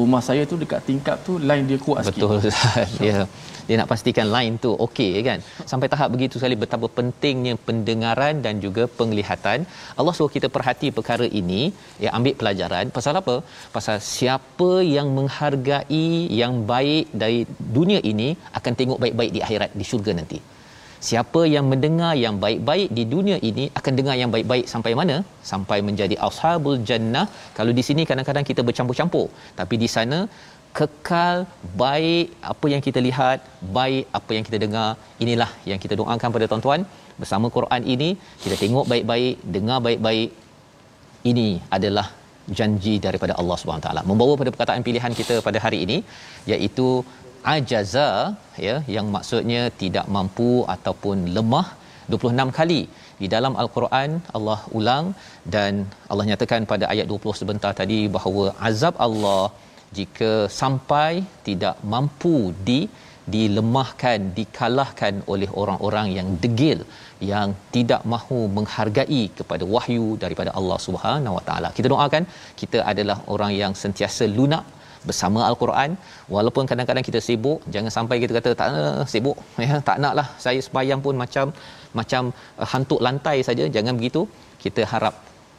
rumah 0.00 0.22
saya 0.28 0.42
tu 0.50 0.56
dekat 0.62 0.80
tingkap 0.88 1.16
tu 1.26 1.32
line 1.48 1.66
dia 1.70 1.78
kuat 1.86 2.00
sikit. 2.06 2.22
Betul 2.22 2.36
ya. 3.08 3.18
Dia 3.66 3.76
nak 3.80 3.88
pastikan 3.92 4.26
line 4.34 4.54
tu 4.64 4.70
okey 4.86 5.10
kan? 5.28 5.38
Sampai 5.70 5.88
tahap 5.92 6.08
begitu 6.14 6.34
sekali 6.40 6.56
betapa 6.62 6.86
pentingnya 6.98 7.54
pendengaran 7.68 8.34
dan 8.46 8.54
juga 8.64 8.84
penglihatan. 8.98 9.60
Allah 9.98 10.14
suruh 10.16 10.32
kita 10.36 10.48
perhati 10.56 10.90
perkara 10.98 11.28
ini 11.40 11.62
ya 12.04 12.10
ambil 12.18 12.34
pelajaran. 12.40 12.94
Pasal 12.96 13.20
apa? 13.22 13.36
Pasal 13.76 13.98
siapa 14.14 14.72
yang 14.96 15.10
menghargai 15.18 16.08
yang 16.42 16.54
baik 16.72 17.06
dari 17.22 17.40
dunia 17.78 18.00
ini 18.12 18.28
akan 18.60 18.74
tengok 18.82 19.00
baik-baik 19.04 19.32
di 19.38 19.42
akhirat 19.46 19.72
di 19.80 19.86
syurga 19.92 20.14
nanti 20.20 20.40
siapa 21.06 21.40
yang 21.54 21.66
mendengar 21.72 22.12
yang 22.24 22.36
baik-baik 22.44 22.88
di 22.98 23.04
dunia 23.14 23.36
ini 23.50 23.64
akan 23.78 23.92
dengar 23.98 24.14
yang 24.22 24.30
baik-baik 24.34 24.66
sampai 24.72 24.92
mana? 25.00 25.16
Sampai 25.50 25.78
menjadi 25.88 26.16
ashabul 26.28 26.80
jannah. 26.88 27.26
Kalau 27.58 27.72
di 27.78 27.82
sini 27.88 28.02
kadang-kadang 28.10 28.46
kita 28.50 28.62
bercampur-campur. 28.68 29.26
Tapi 29.60 29.74
di 29.82 29.88
sana 29.94 30.18
kekal 30.78 31.36
baik 31.82 32.26
apa 32.52 32.66
yang 32.72 32.82
kita 32.86 33.00
lihat 33.08 33.38
baik 33.78 34.04
apa 34.18 34.30
yang 34.36 34.44
kita 34.48 34.58
dengar 34.64 34.88
inilah 35.24 35.50
yang 35.70 35.80
kita 35.84 35.96
doakan 36.00 36.30
pada 36.36 36.48
tuan-tuan. 36.52 36.82
Bersama 37.20 37.46
Quran 37.56 37.82
ini 37.94 38.10
kita 38.44 38.56
tengok 38.62 38.86
baik-baik 38.92 39.34
dengar 39.56 39.78
baik-baik 39.86 40.30
ini 41.32 41.48
adalah 41.76 42.06
janji 42.58 42.94
daripada 43.04 43.34
Allah 43.40 43.56
Subhanahu 43.60 43.84
taala. 43.86 44.02
Membawa 44.10 44.32
pada 44.40 44.50
perkataan 44.54 44.82
pilihan 44.88 45.12
kita 45.20 45.36
pada 45.46 45.58
hari 45.66 45.78
ini 45.84 45.98
iaitu 46.54 46.88
ajaza 47.52 48.08
ya 48.66 48.76
yang 48.96 49.06
maksudnya 49.16 49.62
tidak 49.82 50.06
mampu 50.16 50.50
ataupun 50.74 51.18
lemah 51.36 51.66
26 52.12 52.58
kali 52.58 52.82
di 53.22 53.26
dalam 53.34 53.54
al-Quran 53.62 54.10
Allah 54.36 54.60
ulang 54.78 55.06
dan 55.54 55.72
Allah 56.10 56.26
nyatakan 56.30 56.62
pada 56.72 56.84
ayat 56.92 57.06
20 57.12 57.40
sebentar 57.40 57.72
tadi 57.80 58.00
bahawa 58.16 58.44
azab 58.68 58.94
Allah 59.06 59.44
jika 59.98 60.30
sampai 60.60 61.12
tidak 61.48 61.76
mampu 61.94 62.36
di 62.68 62.80
dilemahkan 63.34 64.20
dikalahkan 64.38 65.14
oleh 65.32 65.48
orang-orang 65.60 66.08
yang 66.16 66.28
degil 66.42 66.80
yang 67.32 67.50
tidak 67.76 68.02
mahu 68.12 68.40
menghargai 68.56 69.22
kepada 69.38 69.64
wahyu 69.74 70.08
daripada 70.24 70.50
Allah 70.58 70.78
Subhanahu 70.86 71.36
Wa 71.38 71.44
Taala. 71.48 71.68
Kita 71.76 71.88
doakan 71.92 72.24
kita 72.60 72.80
adalah 72.92 73.16
orang 73.34 73.52
yang 73.62 73.72
sentiasa 73.82 74.26
lunak 74.38 74.64
bersama 75.08 75.40
al-Quran. 75.50 75.90
Walaupun 76.34 76.64
kadang-kadang 76.70 77.04
kita 77.08 77.20
sibuk 77.28 77.58
jangan 77.74 77.92
sampai 77.96 78.16
kita 78.22 78.32
kata 78.38 78.50
tak 78.60 78.68
nak 78.74 79.08
sibuk. 79.12 79.38
Ya 79.64 79.78
tak 79.88 79.98
naklah 80.04 80.26
saya 80.44 80.60
sembahyang 80.66 81.00
pun 81.06 81.14
macam 81.24 81.46
macam 81.98 82.22
uh, 82.60 82.68
hantuk 82.72 83.00
lantai 83.06 83.36
saja. 83.48 83.66
Jangan 83.76 83.94
begitu. 84.00 84.22
Kita 84.64 84.82
harap 84.92 85.14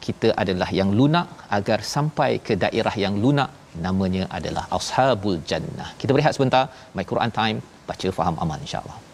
kita 0.06 0.28
adalah 0.42 0.68
yang 0.80 0.90
lunak 0.98 1.26
agar 1.58 1.78
sampai 1.94 2.30
ke 2.46 2.54
daerah 2.64 2.94
yang 3.04 3.16
lunak. 3.24 3.50
Namanya 3.86 4.24
adalah 4.38 4.64
ashabul 4.78 5.40
jannah. 5.50 5.90
Kita 6.00 6.10
berehat 6.16 6.34
sebentar. 6.38 6.64
My 6.96 7.06
Quran 7.10 7.32
time. 7.40 7.58
Baca 7.90 8.08
faham 8.18 8.36
aman 8.44 8.60
insyaallah 8.66 9.05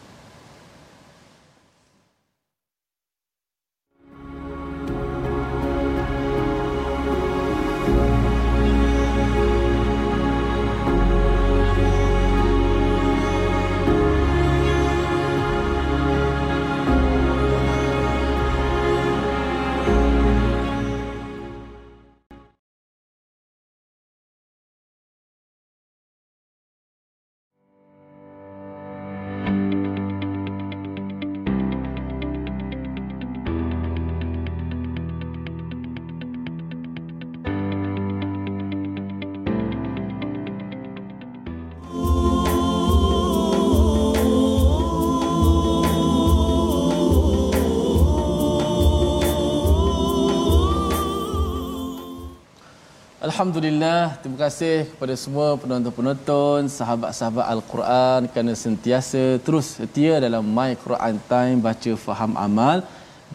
Alhamdulillah, 53.32 54.20
terima 54.20 54.38
kasih 54.44 54.74
kepada 54.92 55.14
semua 55.20 55.46
penonton-penonton, 55.60 56.68
sahabat-sahabat 56.78 57.46
Al-Quran 57.52 58.20
kerana 58.32 58.52
sentiasa 58.62 59.22
terus 59.44 59.66
setia 59.78 60.20
dalam 60.24 60.44
My 60.56 60.72
Quran 60.82 61.16
Time 61.30 61.56
baca 61.66 61.92
faham 62.06 62.32
amal. 62.46 62.84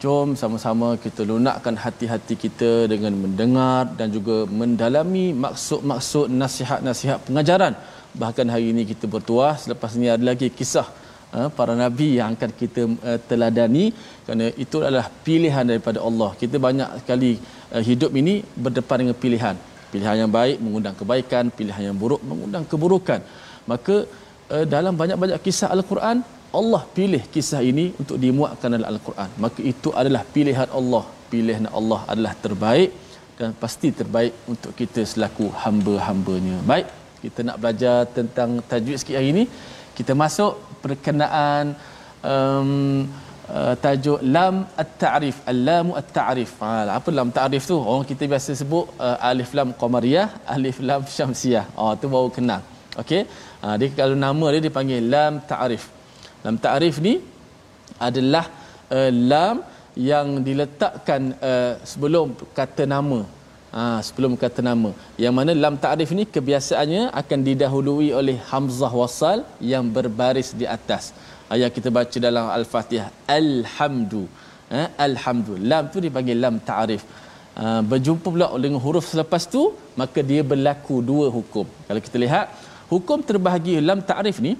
Jom 0.01 0.37
sama-sama 0.41 0.87
kita 1.05 1.25
lunakkan 1.29 1.75
hati-hati 1.83 2.35
kita 2.43 2.71
dengan 2.93 3.13
mendengar 3.23 3.89
dan 3.99 4.13
juga 4.17 4.35
mendalami 4.59 5.25
maksud-maksud 5.45 6.29
nasihat-nasihat 6.41 7.17
pengajaran. 7.29 7.73
Bahkan 8.23 8.53
hari 8.53 8.67
ini 8.73 8.85
kita 8.91 9.09
bertuah, 9.15 9.53
selepas 9.63 9.97
ini 9.97 10.13
ada 10.15 10.25
lagi 10.31 10.49
kisah 10.59 10.87
uh, 11.33 11.49
para 11.57 11.73
nabi 11.83 12.09
yang 12.19 12.37
akan 12.37 12.53
kita 12.61 12.83
uh, 12.85 13.17
teladani 13.31 13.85
kerana 14.27 14.53
itu 14.65 14.77
adalah 14.89 15.09
pilihan 15.25 15.65
daripada 15.73 16.05
Allah. 16.09 16.29
Kita 16.43 16.61
banyak 16.67 17.01
sekali 17.01 17.31
uh, 17.73 17.81
hidup 17.89 18.13
ini 18.21 18.35
berdepan 18.65 18.99
dengan 19.01 19.17
pilihan 19.25 19.57
pilihan 19.91 20.17
yang 20.23 20.31
baik 20.39 20.57
mengundang 20.65 20.95
kebaikan 20.99 21.43
pilihan 21.59 21.83
yang 21.89 21.97
buruk 22.03 22.21
mengundang 22.29 22.63
keburukan. 22.71 23.21
Maka 23.71 23.95
uh, 24.53 24.65
dalam 24.75 24.93
banyak-banyak 25.01 25.39
kisah 25.47 25.69
al-Quran 25.75 26.19
Allah 26.59 26.81
pilih 26.97 27.23
kisah 27.33 27.61
ini 27.71 27.85
untuk 28.01 28.17
dimuatkan 28.23 28.69
dalam 28.75 28.87
al-Quran. 28.93 29.29
Maka 29.43 29.59
itu 29.71 29.89
adalah 30.01 30.23
pilihan 30.35 30.69
Allah. 30.79 31.03
Pilihan 31.31 31.67
Allah 31.77 31.99
adalah 32.11 32.33
terbaik 32.45 32.91
dan 33.39 33.51
pasti 33.63 33.89
terbaik 33.99 34.33
untuk 34.51 34.71
kita 34.79 35.01
selaku 35.11 35.47
hamba-hambanya. 35.63 36.57
Baik 36.71 36.87
kita 37.23 37.39
nak 37.47 37.57
belajar 37.61 37.97
tentang 38.17 38.49
tajwid 38.69 38.97
sikit 39.01 39.17
hari 39.19 39.29
ini. 39.35 39.43
Kita 39.97 40.13
masuk 40.23 40.53
perkenaan 40.85 41.73
um, 42.21 43.03
uh, 43.55 43.73
tajuk 43.83 44.19
lam 44.35 44.55
at-ta'rif. 44.83 45.37
Al-lam 45.51 45.87
at-ta'rif. 46.01 46.51
Ha, 46.63 46.69
apa 46.97 47.09
lam 47.19 47.29
ta'rif 47.37 47.63
tu? 47.71 47.77
Orang 47.91 48.05
kita 48.11 48.23
biasa 48.33 48.51
sebut 48.61 48.85
uh, 49.05 49.17
alif 49.29 49.51
lam 49.59 49.71
qamariyah 49.81 50.27
alif 50.55 50.79
lam 50.89 51.03
syamsiyah. 51.17 51.65
Oh 51.79 51.91
tu 52.01 52.09
baru 52.15 52.29
kenal. 52.37 52.61
Okey? 53.01 53.23
Ha, 53.61 53.77
dia 53.79 53.89
kalau 53.99 54.17
nama 54.25 54.45
dia 54.53 54.61
dipanggil 54.67 55.01
lam 55.15 55.33
ta'rif. 55.51 55.85
Lam 56.45 56.57
ta'rif 56.67 56.97
ni 57.07 57.15
adalah 58.07 58.45
uh, 58.97 59.11
lam 59.31 59.55
yang 60.11 60.27
diletakkan 60.47 61.21
uh, 61.49 61.73
sebelum 61.91 62.35
kata 62.59 62.85
nama. 62.95 63.19
Ha, 63.77 63.99
sebelum 64.07 64.33
kata 64.41 64.61
nama. 64.63 64.89
Yang 65.23 65.33
mana 65.37 65.51
lam 65.63 65.75
ta'rif 65.85 66.09
ni 66.17 66.23
kebiasaannya 66.35 67.03
akan 67.21 67.39
didahului 67.47 68.09
oleh 68.19 68.37
hamzah 68.51 68.93
wasal 69.01 69.39
yang 69.71 69.85
berbaris 69.95 70.49
di 70.59 70.65
atas 70.77 71.11
ayat 71.55 71.71
kita 71.77 71.89
baca 71.97 72.17
dalam 72.27 72.45
al-Fatihah. 72.57 73.09
Alhamdu. 73.39 74.23
Eh, 74.79 74.87
alhamdu. 75.07 75.53
Lam 75.71 75.83
tu 75.93 75.99
dipanggil 76.05 76.37
lam 76.45 76.55
ta'rif. 76.71 77.03
Uh, 77.57 77.81
berjumpa 77.91 78.27
pula 78.33 78.47
dengan 78.63 78.77
huruf 78.85 79.05
selepas 79.11 79.43
tu 79.53 79.61
maka 79.99 80.19
dia 80.29 80.41
berlaku 80.49 80.95
dua 81.11 81.25
hukum. 81.35 81.65
Kalau 81.87 82.01
kita 82.07 82.17
lihat 82.23 82.53
hukum 82.91 83.17
terbahagi 83.29 83.81
lam 83.89 83.99
ta'rif 84.09 84.37
ni 84.45 84.51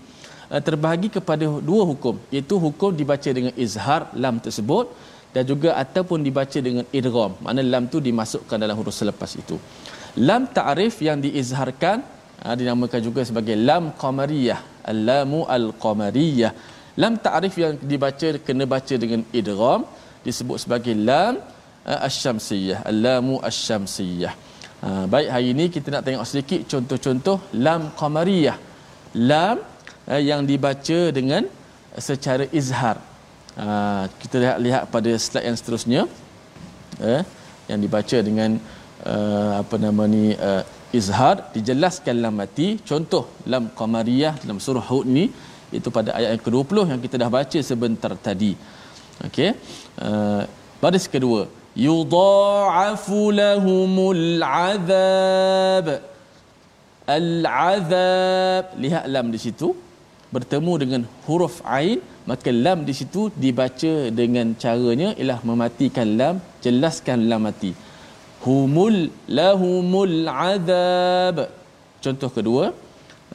uh, 0.49 0.61
terbahagi 0.67 1.09
kepada 1.17 1.45
dua 1.69 1.83
hukum. 1.91 2.15
Iaitu 2.33 2.55
hukum 2.65 2.89
dibaca 3.01 3.29
dengan 3.37 3.53
izhar 3.65 4.01
lam 4.23 4.41
tersebut 4.45 4.89
dan 5.35 5.43
juga 5.51 5.69
ataupun 5.83 6.25
dibaca 6.27 6.57
dengan 6.67 6.85
idgham. 6.99 7.37
Mana 7.45 7.61
lam 7.73 7.85
tu 7.93 8.01
dimasukkan 8.07 8.57
dalam 8.63 8.75
huruf 8.79 8.95
selepas 9.01 9.31
itu. 9.43 9.57
Lam 10.29 10.49
ta'rif 10.57 10.97
yang 11.07 11.21
diizharkan 11.25 12.01
uh, 12.41 12.55
dinamakan 12.57 13.01
juga 13.09 13.21
sebagai 13.29 13.53
lam 13.69 13.93
qamariyah. 14.01 14.59
Al-lamu 14.87 15.43
al-qamariyah 15.57 16.76
lam 17.01 17.13
ta'rif 17.25 17.55
yang 17.63 17.73
dibaca 17.91 18.29
kena 18.47 18.65
baca 18.73 18.95
dengan 19.03 19.21
idgham 19.39 19.81
disebut 20.27 20.57
sebagai 20.63 20.95
lam 21.09 21.33
uh, 21.91 22.05
asy-syamsiyah 22.07 22.79
al-lamu 22.91 23.35
asy-syamsiyah. 23.49 24.33
Uh, 24.87 25.05
baik 25.13 25.29
hari 25.33 25.47
ini 25.53 25.65
kita 25.75 25.87
nak 25.93 26.03
tengok 26.07 26.27
sedikit 26.31 26.61
contoh-contoh 26.71 27.37
lam 27.65 27.81
qamariyah. 27.99 28.57
Lam 29.31 29.57
uh, 30.11 30.21
yang 30.29 30.41
dibaca 30.51 30.99
dengan 31.17 31.43
secara 32.09 32.45
izhar. 32.59 32.97
Uh, 33.57 34.05
kita 34.21 34.35
lihat 34.43 34.57
lihat 34.65 34.83
pada 34.95 35.11
slide 35.25 35.47
yang 35.49 35.57
seterusnya. 35.59 36.01
Uh, 37.01 37.21
yang 37.69 37.79
dibaca 37.83 38.17
dengan 38.27 38.51
uh, 39.11 39.53
apa 39.61 39.75
nama 39.85 40.03
ni 40.15 40.25
uh, 40.49 40.63
izhar 40.99 41.35
dijelaskan 41.55 42.15
lam 42.23 42.35
mati. 42.41 42.67
Contoh 42.89 43.23
lam 43.53 43.63
qamariyah 43.79 44.33
dalam 44.43 44.59
surah 44.65 44.85
hud 44.91 45.07
ni 45.17 45.25
itu 45.73 45.89
pada 45.91 46.15
ayat 46.17 46.29
yang 46.35 46.43
ke-20 46.47 46.77
yang 46.91 47.01
kita 47.05 47.15
dah 47.19 47.29
baca 47.37 47.59
sebentar 47.69 48.11
tadi. 48.27 48.51
Okey. 49.27 49.49
Uh, 49.99 50.43
baris 50.81 51.07
kedua. 51.15 51.41
Yudha'afu 51.87 53.19
lahumul 53.41 54.23
azab. 54.41 55.87
Al-azab. 57.17 58.65
Lihat 58.83 59.03
lam 59.15 59.27
di 59.35 59.39
situ. 59.45 59.69
Bertemu 60.35 60.73
dengan 60.83 61.01
huruf 61.25 61.57
ain. 61.77 61.99
Maka 62.29 62.49
lam 62.65 62.79
di 62.87 62.93
situ 62.99 63.21
dibaca 63.43 63.93
dengan 64.19 64.47
caranya 64.63 65.09
ialah 65.19 65.39
mematikan 65.49 66.07
lam 66.19 66.35
jelaskan 66.65 67.27
lam 67.31 67.43
mati. 67.47 67.71
Humul 68.45 68.97
lahumul 69.39 70.17
azab. 70.51 71.37
Contoh 72.03 72.31
kedua. 72.39 72.65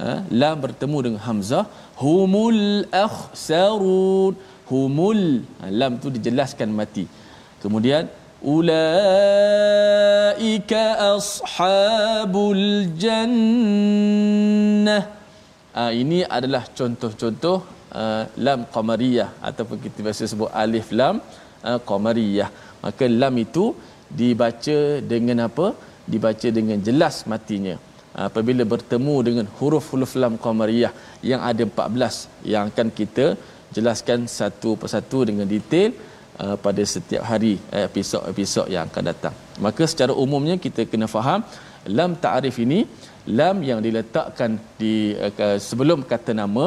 Ha, 0.00 0.12
lam 0.40 0.56
bertemu 0.64 0.98
dengan 1.04 1.20
hamzah 1.28 1.64
humul 2.02 2.62
akhsarun. 3.06 4.32
Humul 4.70 5.22
ha, 5.60 5.64
lam 5.80 5.92
tu 6.02 6.08
dijelaskan 6.16 6.68
mati. 6.78 7.04
Kemudian 7.62 8.04
ulaika 8.54 8.82
ashabul 11.12 12.66
jannah. 13.04 15.02
Ha, 15.76 15.82
ini 16.02 16.18
adalah 16.38 16.62
contoh-contoh 16.78 17.56
uh, 18.00 18.22
lam 18.46 18.60
qamariyah 18.74 19.28
ataupun 19.48 19.76
kita 19.84 19.98
biasa 20.06 20.22
sebut 20.32 20.50
alif 20.64 20.88
lam 21.00 21.14
uh, 21.68 21.78
qamariyah. 21.90 22.50
Maka 22.84 23.04
lam 23.22 23.34
itu 23.46 23.64
dibaca 24.20 24.78
dengan 25.12 25.38
apa? 25.48 25.66
Dibaca 26.12 26.48
dengan 26.58 26.78
jelas 26.88 27.16
matinya 27.32 27.76
apabila 28.26 28.62
bertemu 28.72 29.16
dengan 29.26 29.46
huruf-huruf 29.58 30.12
lam 30.22 30.34
qamariyah 30.44 30.92
yang 31.30 31.40
ada 31.50 31.64
14 31.64 32.48
yang 32.52 32.68
akan 32.70 32.88
kita 33.00 33.26
jelaskan 33.76 34.28
satu 34.38 34.70
persatu 34.80 35.24
dengan 35.28 35.48
detail 35.48 35.90
uh, 36.44 36.56
pada 36.64 36.82
setiap 36.94 37.24
hari 37.30 37.54
uh, 37.72 37.84
episod-episod 37.88 38.66
yang 38.74 38.84
akan 38.90 39.04
datang. 39.10 39.34
Maka 39.66 39.84
secara 39.92 40.12
umumnya 40.24 40.56
kita 40.66 40.84
kena 40.92 41.08
faham 41.14 41.40
lam 41.98 42.12
ta'rif 42.24 42.56
ini 42.64 42.80
lam 43.40 43.56
yang 43.70 43.80
diletakkan 43.86 44.60
di 44.80 44.94
uh, 45.16 45.58
sebelum 45.68 46.04
kata 46.12 46.34
nama 46.42 46.66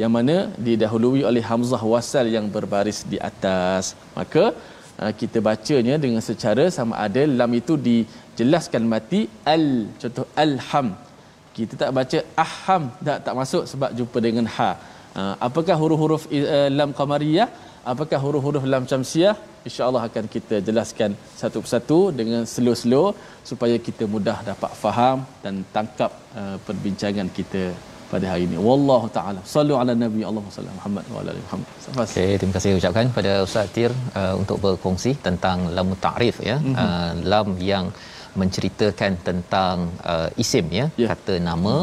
yang 0.00 0.12
mana 0.16 0.36
didahului 0.66 1.22
oleh 1.30 1.42
hamzah 1.50 1.82
wasal 1.92 2.26
yang 2.36 2.46
berbaris 2.56 3.00
di 3.12 3.18
atas. 3.30 3.98
Maka 4.18 4.44
uh, 5.02 5.12
kita 5.20 5.38
bacanya 5.48 5.96
dengan 6.04 6.22
secara 6.30 6.66
sama 6.78 6.96
ada 7.06 7.22
lam 7.40 7.52
itu 7.60 7.76
dijelaskan 8.40 8.84
mati 8.92 9.22
al 9.54 9.66
contoh 10.02 10.26
alham. 10.44 10.88
Kita 11.56 11.74
tak 11.82 11.90
baca 11.98 12.18
aham 12.44 12.82
tak 13.06 13.18
tak 13.26 13.34
masuk 13.40 13.64
sebab 13.72 13.90
jumpa 13.98 14.18
dengan 14.26 14.46
ha. 14.56 14.70
Uh, 15.20 15.34
apakah 15.48 15.76
huruf-huruf 15.82 16.24
uh, 16.30 16.68
lam 16.78 16.90
qamariyah? 16.98 17.48
apakah 17.92 18.18
huruf-huruf 18.24 18.64
lam 18.72 18.84
syamsiah 18.90 19.34
insyaallah 19.68 20.02
akan 20.08 20.24
kita 20.34 20.56
jelaskan 20.68 21.10
satu 21.40 21.58
persatu 21.64 21.98
dengan 22.18 22.42
slow-slow 22.54 23.06
supaya 23.50 23.76
kita 23.86 24.04
mudah 24.14 24.38
dapat 24.50 24.72
faham 24.82 25.18
dan 25.44 25.54
tangkap 25.76 26.12
uh, 26.40 26.56
perbincangan 26.66 27.30
kita 27.38 27.62
pada 28.12 28.26
hari 28.32 28.44
ini 28.48 28.56
wallahu 28.68 29.06
taala 29.16 29.40
sallu 29.54 29.74
ala 29.80 29.92
nabi 30.04 30.22
Allahumma 30.28 30.54
salli 30.56 30.72
Muhammad 30.78 31.04
wa 31.14 31.18
ala 31.22 31.32
Muhammad 31.46 31.68
okay, 32.04 32.30
terima 32.38 32.54
kasih 32.56 32.70
ucapkan 32.80 33.08
pada 33.18 33.32
ustaz 33.48 33.68
Tir 33.76 33.92
uh, 34.20 34.34
untuk 34.40 34.58
berkongsi 34.64 35.12
tentang 35.26 35.60
lam 35.76 35.90
ta'rif 36.06 36.38
ya 36.50 36.56
mm-hmm. 36.58 36.76
uh, 36.84 37.12
lam 37.32 37.50
yang 37.72 37.86
menceritakan 38.40 39.12
tentang 39.28 39.76
uh, 40.12 40.28
isim 40.42 40.66
ya 40.78 40.86
yeah. 41.02 41.10
kata 41.12 41.36
nama 41.50 41.74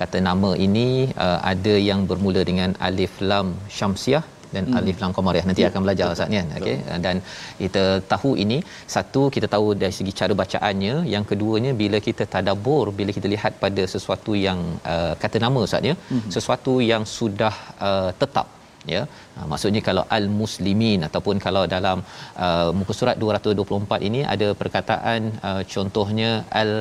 kata 0.00 0.18
nama 0.28 0.50
ini 0.66 0.88
uh, 1.26 1.38
ada 1.52 1.74
yang 1.90 2.00
bermula 2.10 2.42
dengan 2.50 2.72
alif 2.88 3.14
lam 3.30 3.48
syamsiah 3.78 4.24
dan 4.54 4.64
hmm. 4.66 4.78
alif 4.78 4.98
lam 5.02 5.12
qamar 5.16 5.34
ya 5.38 5.42
nanti 5.48 5.62
ya. 5.64 5.68
akan 5.70 5.82
belajar 5.84 6.06
Ustaz 6.14 6.30
ni 6.32 6.38
kan 6.40 6.48
okey 6.58 6.76
dan 7.06 7.16
kita 7.62 7.84
tahu 8.12 8.30
ini 8.44 8.58
satu 8.94 9.22
kita 9.36 9.46
tahu 9.54 9.68
dari 9.82 9.94
segi 9.98 10.12
cara 10.20 10.34
bacaannya 10.42 10.94
yang 11.14 11.24
keduanya 11.30 11.72
bila 11.82 12.00
kita 12.08 12.26
tadabbur 12.34 12.86
bila 13.00 13.12
kita 13.18 13.30
lihat 13.34 13.54
pada 13.64 13.84
sesuatu 13.94 14.34
yang 14.46 14.60
uh, 14.94 15.14
kata 15.24 15.40
nama 15.46 15.60
Ustaz 15.68 15.90
ya 15.90 15.96
hmm. 16.12 16.28
sesuatu 16.36 16.74
yang 16.92 17.04
sudah 17.18 17.54
uh, 17.88 18.10
tetap 18.22 18.46
ya. 18.94 19.02
Uh, 19.38 19.46
maksudnya 19.52 19.82
kalau 19.88 20.04
al 20.18 20.26
muslimin 20.40 21.02
ataupun 21.08 21.38
kalau 21.46 21.64
dalam 21.76 21.98
uh, 22.46 22.70
muka 22.78 22.94
surat 23.00 23.18
224 23.24 24.08
ini 24.10 24.22
ada 24.34 24.48
perkataan 24.62 25.20
uh, 25.48 25.62
contohnya 25.74 26.30
al 26.62 26.72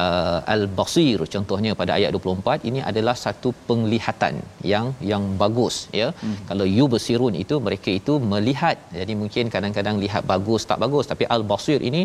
uh, 0.00 0.38
al-basir. 0.54 1.18
Contohnya 1.34 1.72
pada 1.80 1.92
ayat 1.98 2.10
24 2.18 2.68
ini 2.70 2.80
adalah 2.90 3.14
satu 3.24 3.50
penglihatan 3.68 4.36
yang 4.72 4.86
yang 5.12 5.24
bagus 5.42 5.76
ya. 6.00 6.08
Hmm. 6.22 6.38
kalau 6.50 6.66
you 6.76 6.86
bersirun 6.94 7.36
itu 7.42 7.56
mereka 7.66 7.90
itu 8.00 8.14
melihat. 8.32 8.78
Jadi 9.00 9.14
mungkin 9.22 9.52
kadang-kadang 9.56 9.98
lihat 10.04 10.24
bagus 10.32 10.64
tak 10.70 10.80
bagus. 10.84 11.06
Tapi 11.12 11.26
al-basir 11.36 11.80
ini 11.90 12.02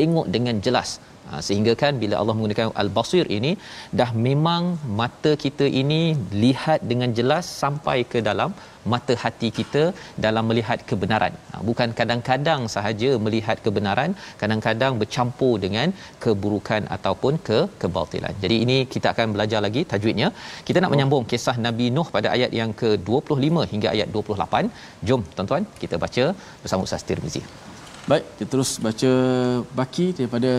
tengok 0.00 0.28
dengan 0.36 0.58
jelas. 0.66 0.90
Ha, 1.30 1.40
sehingga 1.46 1.72
kan 1.82 1.92
bila 2.02 2.14
Allah 2.20 2.34
menggunakan 2.36 2.74
al-basir 2.82 3.26
ini 3.36 3.52
dah 3.98 4.10
memang 4.26 4.62
mata 5.00 5.32
kita 5.44 5.66
ini 5.82 6.00
lihat 6.44 6.80
dengan 6.90 7.10
jelas 7.18 7.44
sampai 7.62 7.98
ke 8.12 8.20
dalam 8.28 8.50
mata 8.92 9.14
hati 9.24 9.50
kita 9.58 9.84
dalam 10.26 10.44
melihat 10.50 10.78
kebenaran. 10.90 11.34
Ha, 11.50 11.62
bukan 11.68 11.90
kadang-kadang 12.00 12.62
sahaja 12.76 13.10
melihat 13.26 13.58
kebenaran 13.66 14.12
kadang-kadang 14.42 14.94
bercampur 15.02 15.54
dengan 15.66 15.88
keburukan 16.24 16.82
ataupun 16.96 17.34
ke 17.48 17.60
kebatilan 17.82 18.34
jadi 18.42 18.56
ini 18.64 18.76
kita 18.94 19.08
akan 19.14 19.26
belajar 19.34 19.60
lagi 19.66 19.82
tajwidnya. 19.92 20.28
Kita 20.68 20.78
nak 20.82 20.92
menyambung 20.94 21.24
kisah 21.32 21.56
Nabi 21.66 21.86
Nuh 21.96 22.08
pada 22.16 22.28
ayat 22.36 22.50
yang 22.60 22.70
ke-25 22.80 23.66
hingga 23.72 23.88
ayat 23.94 24.08
28 24.16 25.08
jom 25.08 25.22
tuan-tuan 25.36 25.64
kita 25.82 25.98
baca 26.04 26.24
bersama 26.62 26.88
Ustaz 26.88 27.04
Tirmizi. 27.08 27.42
Baik, 28.10 28.24
kita 28.38 28.48
terus 28.52 28.70
baca 28.86 29.12
baki 29.78 30.06
daripada 30.18 30.50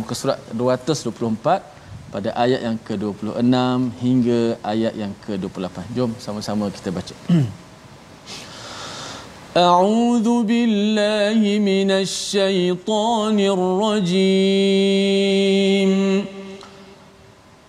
muka 0.00 0.14
surat 0.20 0.38
224 0.62 1.72
pada 2.14 2.30
ayat 2.44 2.60
yang 2.66 2.76
ke-26 2.86 3.56
hingga 4.04 4.40
ayat 4.72 4.94
yang 5.02 5.12
ke-28. 5.24 5.78
Jom 5.96 6.10
sama-sama 6.26 6.68
kita 6.78 6.92
baca. 6.98 7.16
A'udzu 9.54 10.48
billahi 10.48 11.60
minasy 11.60 12.16
syaithanir 12.32 13.60
rajim. 13.82 15.12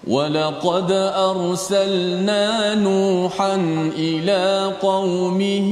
ولقد 0.08 0.91
أرسلنا 1.32 2.76
نوحا 2.76 3.56
إلى 3.96 4.72
قومه 4.82 5.72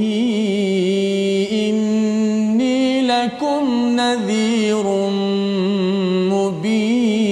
لكم 3.02 3.64
نذير 3.96 4.86
مبين 6.32 7.22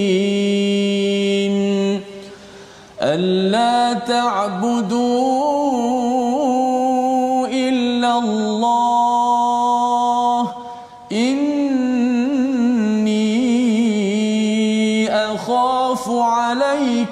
ألا 3.03 3.93
تعبدوا 3.93 5.00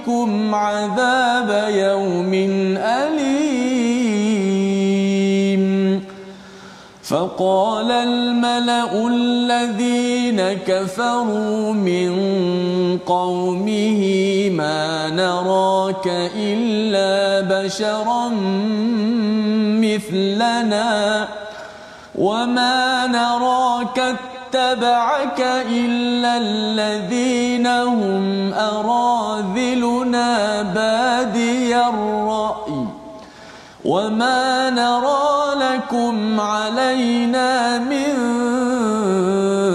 عليكم 0.08 0.54
عذاب 0.54 1.68
يوم 1.68 2.34
أليم. 2.80 3.58
فقال 7.04 7.90
الملأ 7.90 9.08
الذين 9.08 10.40
كفروا 10.66 11.72
من 11.72 12.10
قومه 12.98 14.00
ما 14.50 15.10
نراك 15.10 16.06
إلا 16.36 17.40
بشرا 17.40 18.28
مثلنا 19.84 21.28
وما 22.18 23.06
نراك 23.06 24.16
اتبعك 24.48 25.40
إلا 25.70 26.36
الذين 26.36 27.66
هم 27.66 28.52
أراذلنا 28.54 30.62
بادي 30.62 31.76
الرأي 31.76 32.84
وما 33.84 34.70
نرى 34.70 35.54
لكم 35.60 36.40
علينا 36.40 37.78
من 37.78 38.14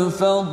فضل 0.09 0.52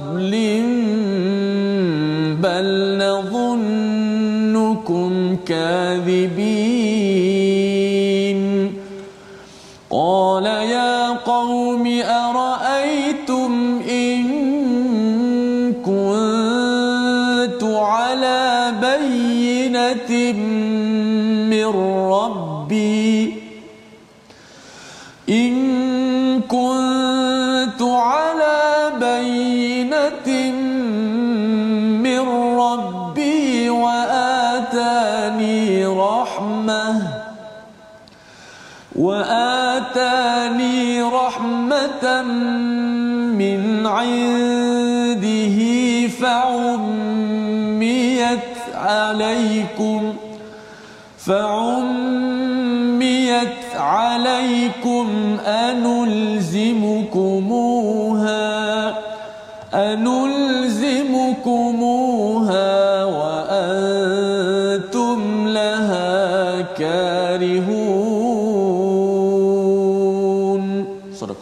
من 21.50 21.70
ربي. 22.12 23.34
إن 25.28 25.54
كنت 26.40 27.82
على 27.82 28.92
بينة 29.00 30.52
من 32.02 32.20
ربي 32.58 33.70
وآتاني 33.70 35.86
رحمة 35.86 37.02
وآتاني 38.96 41.02
رحمة 41.02 42.22
من 43.32 43.86
عنده 43.86 45.58
فعميت 46.20 47.60
عليكم. 48.74 50.09
فعميت 52.20 52.98
عليكم 53.76 55.06
أنلزمكموها 55.46 56.50
أنلزمكموها 59.74 60.80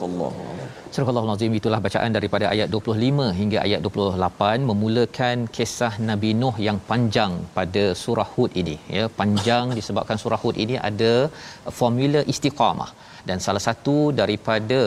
Allah. 0.08 0.32
Astagfirullahalazim 0.90 1.54
itulah 1.58 1.78
bacaan 1.86 2.12
daripada 2.16 2.44
ayat 2.52 2.68
25 2.74 3.24
hingga 3.38 3.58
ayat 3.64 3.80
28 3.86 4.68
memulakan 4.70 5.36
kisah 5.56 5.90
Nabi 6.10 6.30
Nuh 6.42 6.54
yang 6.66 6.78
panjang 6.90 7.32
pada 7.56 7.84
surah 8.02 8.26
Hud 8.34 8.52
ini. 8.62 8.76
Ya 8.96 9.04
panjang 9.20 9.66
disebabkan 9.78 10.18
surah 10.22 10.40
Hud 10.42 10.56
ini 10.64 10.76
ada 10.88 11.12
formula 11.80 12.22
istiqamah. 12.32 12.90
Dan 13.28 13.38
salah 13.46 13.62
satu 13.68 13.96
daripada 14.20 14.80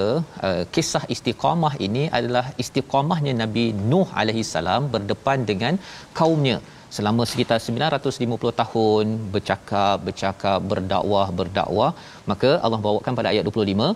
uh, 0.48 0.64
kisah 0.76 1.04
istiqamah 1.16 1.74
ini 1.88 2.04
adalah 2.20 2.46
istiqamahnya 2.64 3.36
Nabi 3.44 3.66
Nuh 3.92 4.08
alaihi 4.24 4.46
salam 4.56 4.90
berdepan 4.96 5.40
dengan 5.52 5.76
kaumnya. 6.20 6.58
Selama 6.96 7.24
sekitar 7.32 7.58
950 7.66 8.60
tahun 8.62 9.06
bercakap 9.34 9.98
bercakap 10.08 10.60
berdakwah 10.72 11.28
berdakwah 11.40 11.92
maka 12.32 12.50
Allah 12.66 12.80
bawakan 12.88 13.16
pada 13.20 13.30
ayat 13.32 13.46
25 13.52 13.88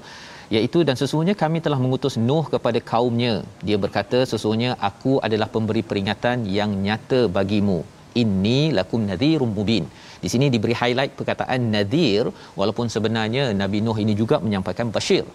iaitu 0.55 0.79
dan 0.87 0.95
sesungguhnya 1.01 1.35
kami 1.43 1.59
telah 1.65 1.79
mengutus 1.83 2.15
Nuh 2.27 2.45
kepada 2.53 2.79
kaumnya. 2.91 3.33
Dia 3.67 3.77
berkata 3.83 4.19
sesungguhnya 4.31 4.71
aku 4.89 5.13
adalah 5.27 5.47
pemberi 5.55 5.83
peringatan 5.89 6.45
yang 6.57 6.73
nyata 6.85 7.21
bagimu. 7.37 7.79
Inni 8.21 8.59
lakum 8.77 9.01
nadhirum 9.09 9.51
mubin. 9.57 9.85
Di 10.23 10.29
sini 10.33 10.45
diberi 10.53 10.75
highlight 10.81 11.13
perkataan 11.19 11.61
nadhir 11.73 12.25
walaupun 12.59 12.87
sebenarnya 12.93 13.43
Nabi 13.61 13.79
Nuh 13.85 13.97
ini 14.03 14.13
juga 14.21 14.37
menyampaikan 14.45 14.89
bashir. 14.95 15.25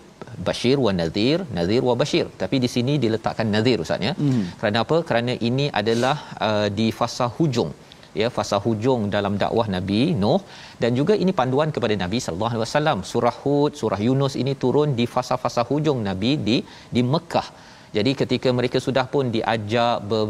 Bashir 0.46 0.76
wa 0.86 0.92
nadhir 1.00 1.38
nadhir 1.58 1.82
wa 1.88 1.94
bashir. 2.02 2.26
Tapi 2.42 2.56
di 2.64 2.68
sini 2.74 2.94
diletakkan 3.04 3.46
nadhir 3.54 3.78
ustaz 3.84 4.08
ya. 4.08 4.14
Hmm. 4.22 4.44
kerana 4.60 4.78
apa? 4.84 4.96
Kerana 5.10 5.34
ini 5.48 5.68
adalah 5.80 6.16
uh, 6.48 6.68
di 6.80 6.88
fasa 7.00 7.28
hujung 7.38 7.72
ya 8.20 8.28
fasa 8.36 8.58
hujung 8.64 9.02
dalam 9.14 9.34
dakwah 9.42 9.66
Nabi 9.76 10.00
Nuh. 10.22 10.40
Dan 10.82 10.92
juga 10.98 11.14
ini 11.22 11.32
panduan 11.40 11.70
kepada 11.76 11.94
Nabi 12.04 12.18
sallallahu 12.24 12.52
alaihi 12.54 12.64
wasallam. 12.66 12.98
Surah 13.12 13.36
Hud 13.42 13.72
surah 13.80 14.00
Yunus 14.06 14.36
ini 14.42 14.54
turun 14.64 14.92
di 15.00 15.06
fasa-fasa 15.14 15.64
hujung 15.70 16.00
Nabi 16.08 16.32
di 16.48 16.56
di 16.94 17.04
Mekah 17.14 17.48
jadi 17.96 18.10
ketika 18.20 18.48
mereka 18.58 18.78
sudah 18.86 19.04
pun 19.12 19.24
diajak 19.36 19.94
ber, 20.10 20.26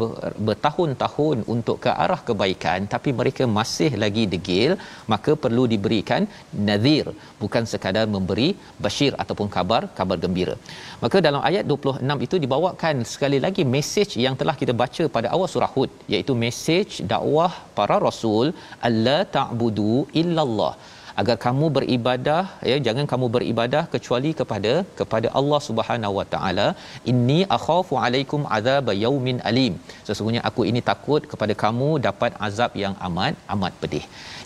bertahun-tahun 0.47 1.37
untuk 1.53 1.77
ke 1.83 1.91
arah 2.03 2.21
kebaikan 2.29 2.89
tapi 2.93 3.09
mereka 3.19 3.43
masih 3.57 3.91
lagi 4.03 4.23
degil 4.33 4.71
maka 5.13 5.33
perlu 5.43 5.63
diberikan 5.73 6.23
nadhir 6.69 7.07
bukan 7.41 7.65
sekadar 7.71 8.05
memberi 8.15 8.49
bashir 8.85 9.11
ataupun 9.23 9.49
kabar 9.57 9.81
kabar 9.99 10.17
gembira. 10.23 10.55
Maka 11.03 11.19
dalam 11.27 11.41
ayat 11.49 11.65
26 11.73 12.25
itu 12.27 12.35
dibawakan 12.45 13.05
sekali 13.13 13.39
lagi 13.45 13.65
mesej 13.75 14.09
yang 14.25 14.37
telah 14.41 14.55
kita 14.61 14.75
baca 14.83 15.05
pada 15.17 15.29
awal 15.35 15.49
surah 15.53 15.71
Hud 15.75 15.91
iaitu 16.13 16.35
mesej 16.45 16.89
dakwah 17.13 17.51
para 17.77 17.97
rasul 18.07 18.47
alla 18.89 19.19
ta'budu 19.37 19.95
illallah 20.23 20.73
agar 21.21 21.35
kamu 21.45 21.65
beribadah 21.77 22.43
ya 22.71 22.77
jangan 22.87 23.05
kamu 23.11 23.27
beribadah 23.35 23.83
kecuali 23.93 24.31
kepada 24.39 24.73
kepada 24.99 25.27
Allah 25.39 25.61
Subhanahu 25.69 26.17
Wa 26.19 26.25
Taala. 26.33 26.67
Inni 27.13 27.39
akhafu 27.57 27.95
alaikum 28.05 28.43
azab 28.57 28.89
yaumin 29.05 29.39
alim. 29.51 29.75
Sesungguhnya 30.09 30.43
aku 30.49 30.63
ini 30.71 30.83
takut 30.91 31.23
kepada 31.33 31.55
kamu 31.63 31.89
dapat 32.07 32.33
azab 32.49 32.73
yang 32.83 32.95
amat 33.09 33.35
amat 33.55 33.73
pedih. 33.83 34.05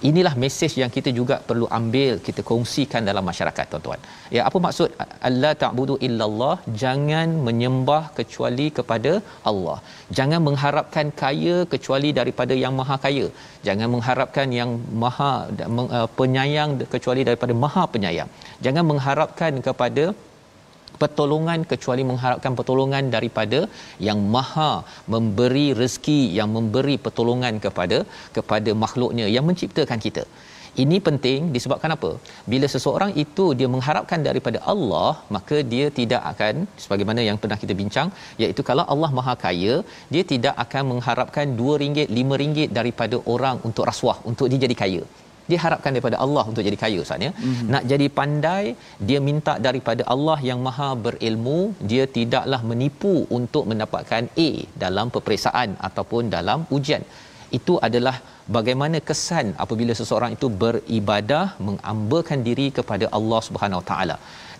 Inilah 0.09 0.33
mesej 0.43 0.73
yang 0.81 0.91
kita 0.95 1.09
juga 1.19 1.35
perlu 1.49 1.67
ambil 1.77 2.11
kita 2.27 2.41
kongsikan 2.49 3.03
dalam 3.09 3.23
masyarakat 3.29 3.65
tuan-tuan. 3.71 4.01
Ya 4.35 4.41
apa 4.49 4.57
maksud? 4.65 4.89
Allah 5.29 5.53
ta'budu 5.63 5.95
illallah 6.07 6.55
jangan 6.83 7.29
menyembah 7.47 8.03
kecuali 8.19 8.67
kepada 8.77 9.13
Allah. 9.51 9.77
Jangan 10.17 10.41
mengharapkan 10.47 11.07
kaya 11.23 11.57
kecuali 11.73 12.11
daripada 12.19 12.53
yang 12.63 12.75
maha 12.79 12.97
kaya. 13.05 13.27
Jangan 13.67 13.89
mengharapkan 13.95 14.49
yang 14.59 14.71
maha 15.03 15.31
uh, 15.99 16.07
penyayang 16.55 16.87
kecuali 16.95 17.21
daripada 17.27 17.53
maha 17.63 17.83
penyayang. 17.93 18.29
Jangan 18.65 18.85
mengharapkan 18.91 19.53
kepada 19.67 20.05
pertolongan 21.01 21.59
kecuali 21.71 22.03
mengharapkan 22.11 22.53
pertolongan 22.59 23.05
daripada 23.15 23.59
yang 24.07 24.19
maha 24.35 24.71
memberi 25.13 25.67
rezeki 25.81 26.21
yang 26.37 26.49
memberi 26.57 26.95
pertolongan 27.05 27.55
kepada 27.65 27.97
kepada 28.37 28.71
makhluknya 28.83 29.25
yang 29.35 29.45
menciptakan 29.49 29.99
kita. 30.05 30.23
Ini 30.83 30.97
penting 31.07 31.39
disebabkan 31.55 31.91
apa? 31.95 32.09
Bila 32.51 32.67
seseorang 32.73 33.11
itu 33.23 33.45
dia 33.59 33.67
mengharapkan 33.75 34.19
daripada 34.27 34.59
Allah 34.73 35.11
maka 35.35 35.57
dia 35.73 35.85
tidak 35.99 36.21
akan 36.31 36.55
sebagaimana 36.83 37.21
yang 37.27 37.37
pernah 37.43 37.59
kita 37.61 37.73
bincang 37.81 38.09
iaitu 38.43 38.63
kalau 38.69 38.85
Allah 38.93 39.11
Maha 39.17 39.35
Kaya 39.43 39.75
dia 40.13 40.23
tidak 40.33 40.55
akan 40.65 40.83
mengharapkan 40.91 41.55
2 41.61 41.81
ringgit 41.83 42.09
5 42.19 42.41
ringgit 42.43 42.71
daripada 42.79 43.19
orang 43.35 43.59
untuk 43.69 43.87
rasuah 43.91 44.17
untuk 44.31 44.49
dia 44.51 44.61
jadi 44.65 44.77
kaya 44.83 45.03
dia 45.49 45.59
harapkan 45.63 45.91
daripada 45.95 46.17
Allah 46.25 46.43
untuk 46.51 46.63
jadi 46.67 46.77
kaya 46.83 46.97
Ustaz 47.05 47.25
ya. 47.27 47.31
Mm-hmm. 47.33 47.69
Nak 47.73 47.83
jadi 47.91 48.07
pandai, 48.19 48.63
dia 49.09 49.19
minta 49.27 49.53
daripada 49.67 50.03
Allah 50.15 50.37
yang 50.49 50.59
Maha 50.67 50.89
berilmu, 51.05 51.59
dia 51.91 52.05
tidaklah 52.17 52.61
menipu 52.71 53.13
untuk 53.39 53.63
mendapatkan 53.71 54.25
A 54.47 54.49
dalam 54.85 55.13
peperiksaan 55.15 55.71
ataupun 55.89 56.33
dalam 56.37 56.61
ujian. 56.77 57.05
Itu 57.57 57.73
adalah 57.87 58.15
bagaimana 58.57 58.97
kesan 59.09 59.47
apabila 59.63 59.93
seseorang 59.99 60.31
itu 60.37 60.47
beribadah 60.63 61.45
mengambakan 61.67 62.39
diri 62.47 62.67
kepada 62.77 63.05
Allah 63.17 63.41
Subhanahu 63.47 63.81
Wa 63.81 63.87
Taala. 63.91 64.17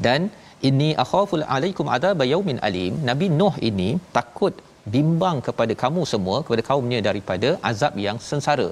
Dan 0.08 0.22
ini 0.70 0.90
akhaful 1.04 1.46
alaikum 1.56 1.90
adab 1.98 2.22
yaumin 2.34 2.60
alim. 2.70 2.94
Nabi 3.10 3.28
Nuh 3.40 3.56
ini 3.70 3.90
takut 4.18 4.56
bimbang 4.94 5.38
kepada 5.48 5.74
kamu 5.84 6.02
semua 6.12 6.38
kepada 6.46 6.64
kaumnya 6.70 7.00
daripada 7.08 7.50
azab 7.70 7.94
yang 8.06 8.18
sengsara 8.30 8.68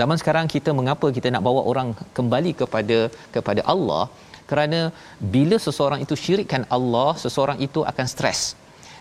zaman 0.00 0.16
sekarang 0.22 0.46
kita 0.54 0.70
mengapa 0.78 1.06
kita 1.16 1.28
nak 1.34 1.42
bawa 1.48 1.62
orang 1.70 1.88
kembali 2.18 2.52
kepada 2.60 2.98
kepada 3.36 3.62
Allah 3.74 4.04
kerana 4.50 4.80
bila 5.34 5.56
seseorang 5.66 6.00
itu 6.06 6.14
syirikkan 6.24 6.64
Allah 6.76 7.10
seseorang 7.24 7.60
itu 7.66 7.82
akan 7.90 8.08
stres 8.14 8.40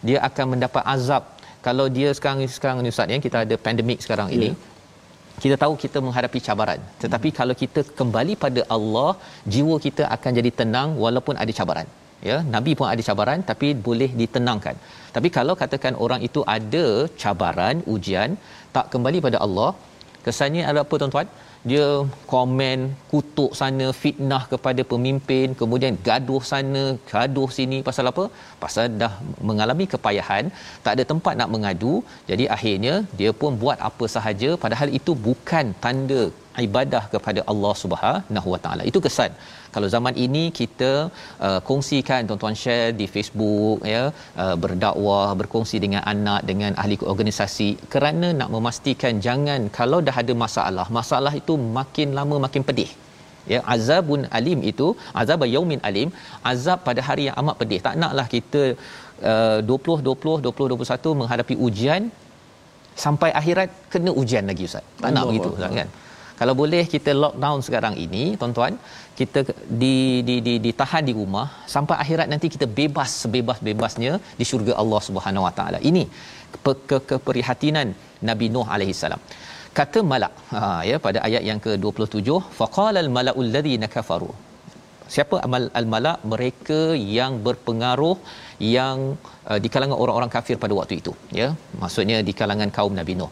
dia 0.08 0.19
akan 0.27 0.45
mendapat 0.53 0.84
azab 0.95 1.23
kalau 1.67 1.88
dia 1.97 2.10
sekarang 2.17 2.39
sekarang 2.58 2.79
ni 2.86 2.93
ustaz 2.93 3.13
ya 3.15 3.19
kita 3.25 3.38
ada 3.45 3.56
pandemik 3.65 3.99
sekarang 4.06 4.29
yeah. 4.29 4.38
ini 4.38 4.49
ya. 4.51 4.56
kita 5.43 5.56
tahu 5.63 5.73
kita 5.84 5.97
menghadapi 6.06 6.39
cabaran 6.47 6.79
tetapi 7.03 7.29
hmm. 7.32 7.38
kalau 7.39 7.56
kita 7.63 7.82
kembali 7.99 8.34
pada 8.45 8.63
Allah 8.77 9.12
jiwa 9.56 9.77
kita 9.88 10.06
akan 10.15 10.32
jadi 10.39 10.51
tenang 10.62 10.89
walaupun 11.06 11.38
ada 11.43 11.53
cabaran 11.60 11.88
ya 12.29 12.38
nabi 12.56 12.73
pun 12.79 12.88
ada 12.91 13.03
cabaran 13.08 13.39
tapi 13.51 13.69
boleh 13.88 14.10
ditenangkan 14.19 14.75
tapi 15.15 15.29
kalau 15.38 15.53
katakan 15.62 15.95
orang 16.06 16.21
itu 16.27 16.41
ada 16.58 16.86
cabaran 17.23 17.77
ujian 17.95 18.32
tak 18.75 18.86
kembali 18.93 19.19
pada 19.25 19.39
Allah 19.45 19.71
kesannya 20.28 20.64
ada 20.70 20.82
apa 20.86 20.96
tuan-tuan? 21.02 21.28
Dia 21.70 21.86
komen 22.32 22.80
kutuk 23.12 23.52
sana 23.60 23.88
fitnah 24.02 24.42
kepada 24.54 24.82
pemimpin 24.92 25.56
kemudian 25.62 25.94
gaduh 26.08 26.42
sana 26.52 26.84
gaduh 27.12 27.50
sini. 27.58 27.80
Pasal 27.90 28.12
apa? 28.12 28.26
Pasal 28.64 28.86
dah 29.02 29.14
mengalami 29.50 29.88
kepayahan 29.94 30.46
tak 30.86 30.94
ada 30.96 31.06
tempat 31.12 31.34
nak 31.42 31.52
mengadu. 31.56 31.94
Jadi 32.32 32.48
akhirnya 32.58 32.96
dia 33.19 33.34
pun 33.42 33.60
buat 33.63 33.80
apa 33.90 34.08
sahaja. 34.15 34.52
Padahal 34.65 34.92
itu 35.00 35.13
bukan 35.28 35.67
tanda 35.86 36.24
ibadah 36.67 37.04
kepada 37.13 37.42
Allah 37.52 37.74
Subhanahu 37.84 38.50
Wa 38.56 38.62
Taala. 38.65 38.84
Itu 38.92 39.02
kesan 39.08 39.32
kalau 39.76 39.88
zaman 39.96 40.15
ini 40.26 40.44
kita 40.60 40.92
uh, 41.48 41.60
kongsikan 41.69 42.21
tuan-tuan 42.30 42.58
share 42.63 42.90
di 43.00 43.06
Facebook 43.13 43.78
ya 43.94 44.04
uh, 44.44 44.56
berdakwah 44.63 45.30
berkongsi 45.40 45.78
dengan 45.86 46.02
anak 46.13 46.42
dengan 46.50 46.71
ahli 46.84 46.98
organisasi 47.13 47.69
kerana 47.94 48.30
nak 48.40 48.52
memastikan 48.56 49.21
jangan 49.28 49.62
kalau 49.80 50.00
dah 50.10 50.15
ada 50.24 50.36
masalah 50.46 50.88
masalah 51.00 51.34
itu 51.42 51.56
makin 51.80 52.10
lama 52.19 52.38
makin 52.48 52.65
pedih. 52.69 52.92
Ya 53.52 53.60
azabun 53.76 54.21
alim 54.38 54.60
itu 54.71 54.86
azab 55.21 55.42
yaumin 55.56 55.82
alim 55.90 56.10
azab 56.52 56.80
pada 56.88 57.02
hari 57.08 57.24
yang 57.28 57.38
amat 57.42 57.56
pedih. 57.62 57.80
Tak 57.88 57.96
naklah 58.04 58.28
kita 58.36 58.62
uh, 59.32 59.60
20 59.74 60.08
20 60.10 60.46
20 60.48 60.69
21 60.76 61.19
menghadapi 61.21 61.56
ujian 61.67 62.04
sampai 63.04 63.30
akhirat 63.40 63.69
kena 63.94 64.12
ujian 64.21 64.46
lagi 64.52 64.65
ustaz. 64.69 64.86
Tak 65.04 65.12
nak 65.15 65.26
begitu 65.32 65.52
ustaz 65.58 65.74
kan 65.82 65.90
kalau 66.44 66.56
boleh 66.62 66.83
kita 66.94 67.12
lockdown 67.23 67.60
sekarang 67.67 67.96
ini 68.06 68.23
tuan-tuan 68.39 68.73
kita 69.19 69.41
di 69.81 69.96
di 70.27 70.35
di 70.48 70.54
ditahan 70.65 71.04
di 71.10 71.13
rumah 71.19 71.46
sampai 71.73 71.96
akhirat 72.04 72.27
nanti 72.31 72.48
kita 72.56 72.67
bebas 72.79 73.12
sebebas-bebasnya 73.21 74.13
di 74.39 74.46
syurga 74.50 74.73
Allah 74.81 75.02
Subhanahu 75.08 75.46
Wa 75.48 75.54
Taala. 75.60 75.79
Ini 75.89 76.04
ke, 76.65 76.73
ke, 76.89 76.98
keprihatinan 77.12 77.87
Nabi 78.29 78.48
Nuh 78.56 78.67
alaihi 78.75 78.96
salam. 79.04 79.21
Kata 79.79 80.02
malak 80.12 80.33
ha 80.54 80.62
ya 80.89 80.98
pada 81.06 81.19
ayat 81.27 81.44
yang 81.50 81.60
ke-27 81.65 82.29
faqala 82.60 83.00
al 83.06 83.12
malaul 83.17 83.50
ladzina 83.56 83.89
kafaru. 83.96 84.31
Siapa 85.15 85.37
amal 85.46 85.65
al 85.79 85.87
malak 85.94 86.19
mereka 86.33 86.81
yang 87.19 87.33
berpengaruh 87.48 88.15
yang 88.77 88.98
uh, 89.50 89.60
di 89.63 89.69
kalangan 89.73 89.98
orang-orang 90.04 90.31
kafir 90.35 90.58
pada 90.65 90.75
waktu 90.81 90.96
itu 91.02 91.13
ya. 91.41 91.50
Maksudnya 91.83 92.19
di 92.29 92.35
kalangan 92.41 92.71
kaum 92.79 92.96
nabi 93.02 93.15
nuh 93.21 93.31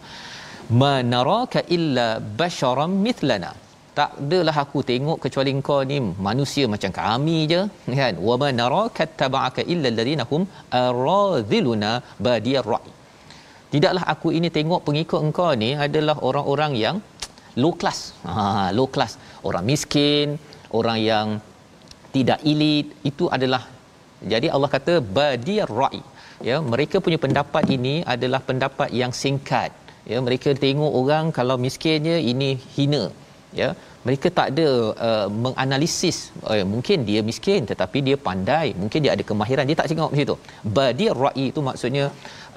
manaraka 0.84 1.62
illa 1.78 2.08
basharam 2.40 2.94
mithlana. 3.08 3.52
Tak 4.00 4.12
adalah 4.24 4.56
aku 4.64 4.80
tengok 4.90 5.18
kecuali 5.24 5.52
engkau 5.56 5.80
ni 5.90 5.98
manusia 6.28 6.66
macam 6.74 6.92
kami 7.00 7.38
je 7.52 7.62
kan? 8.00 8.16
Wa 8.28 8.36
manaraka 8.44 9.06
tabaka 9.20 9.62
illa 9.74 9.88
alladhina 9.92 10.26
hum 10.32 10.44
aradhiluna 10.84 11.92
badiyar 12.26 12.68
ra'i 12.74 12.94
tidaklah 13.74 14.04
aku 14.14 14.30
ini 14.38 14.50
tengok 14.58 14.82
pengikut 14.88 15.20
engkau 15.28 15.52
ni 15.64 15.70
adalah 15.86 16.16
orang-orang 16.30 16.74
yang 16.84 16.98
low 17.64 17.74
class. 17.82 18.00
Ha 18.28 18.70
low 18.78 18.88
class. 18.96 19.14
Orang 19.48 19.66
miskin 19.72 20.28
orang 20.80 21.00
yang 21.12 21.28
tidak 22.16 22.40
elit 22.52 22.88
itu 23.10 23.26
adalah 23.36 23.64
jadi 24.32 24.48
Allah 24.56 24.70
kata 24.76 24.94
badiyar 25.18 25.72
ra'i 25.82 26.02
ya 26.48 26.58
mereka 26.72 26.98
punya 27.06 27.20
pendapat 27.26 27.64
ini 27.76 27.94
adalah 28.14 28.42
pendapat 28.50 28.90
yang 29.02 29.12
singkat 29.22 29.72
ya 30.12 30.20
mereka 30.28 30.50
tengok 30.66 30.92
orang 31.02 31.26
kalau 31.38 31.58
miskinnya 31.66 32.18
ini 32.34 32.52
hina. 32.76 33.04
Ya 33.60 33.70
mereka 34.06 34.28
tak 34.38 34.48
ada 34.52 34.68
uh, 35.08 35.28
menganalisis 35.44 36.18
uh, 36.52 36.66
mungkin 36.74 37.00
dia 37.10 37.22
miskin 37.30 37.62
tetapi 37.72 37.98
dia 38.08 38.18
pandai 38.28 38.68
mungkin 38.82 39.00
dia 39.06 39.12
ada 39.16 39.24
kemahiran 39.32 39.66
dia 39.70 39.78
tak 39.80 39.90
tengok 39.92 40.12
macam 40.14 40.26
itu. 40.28 40.38
Badiyar 40.78 41.18
ra'i 41.26 41.46
itu 41.52 41.62
maksudnya 41.70 42.06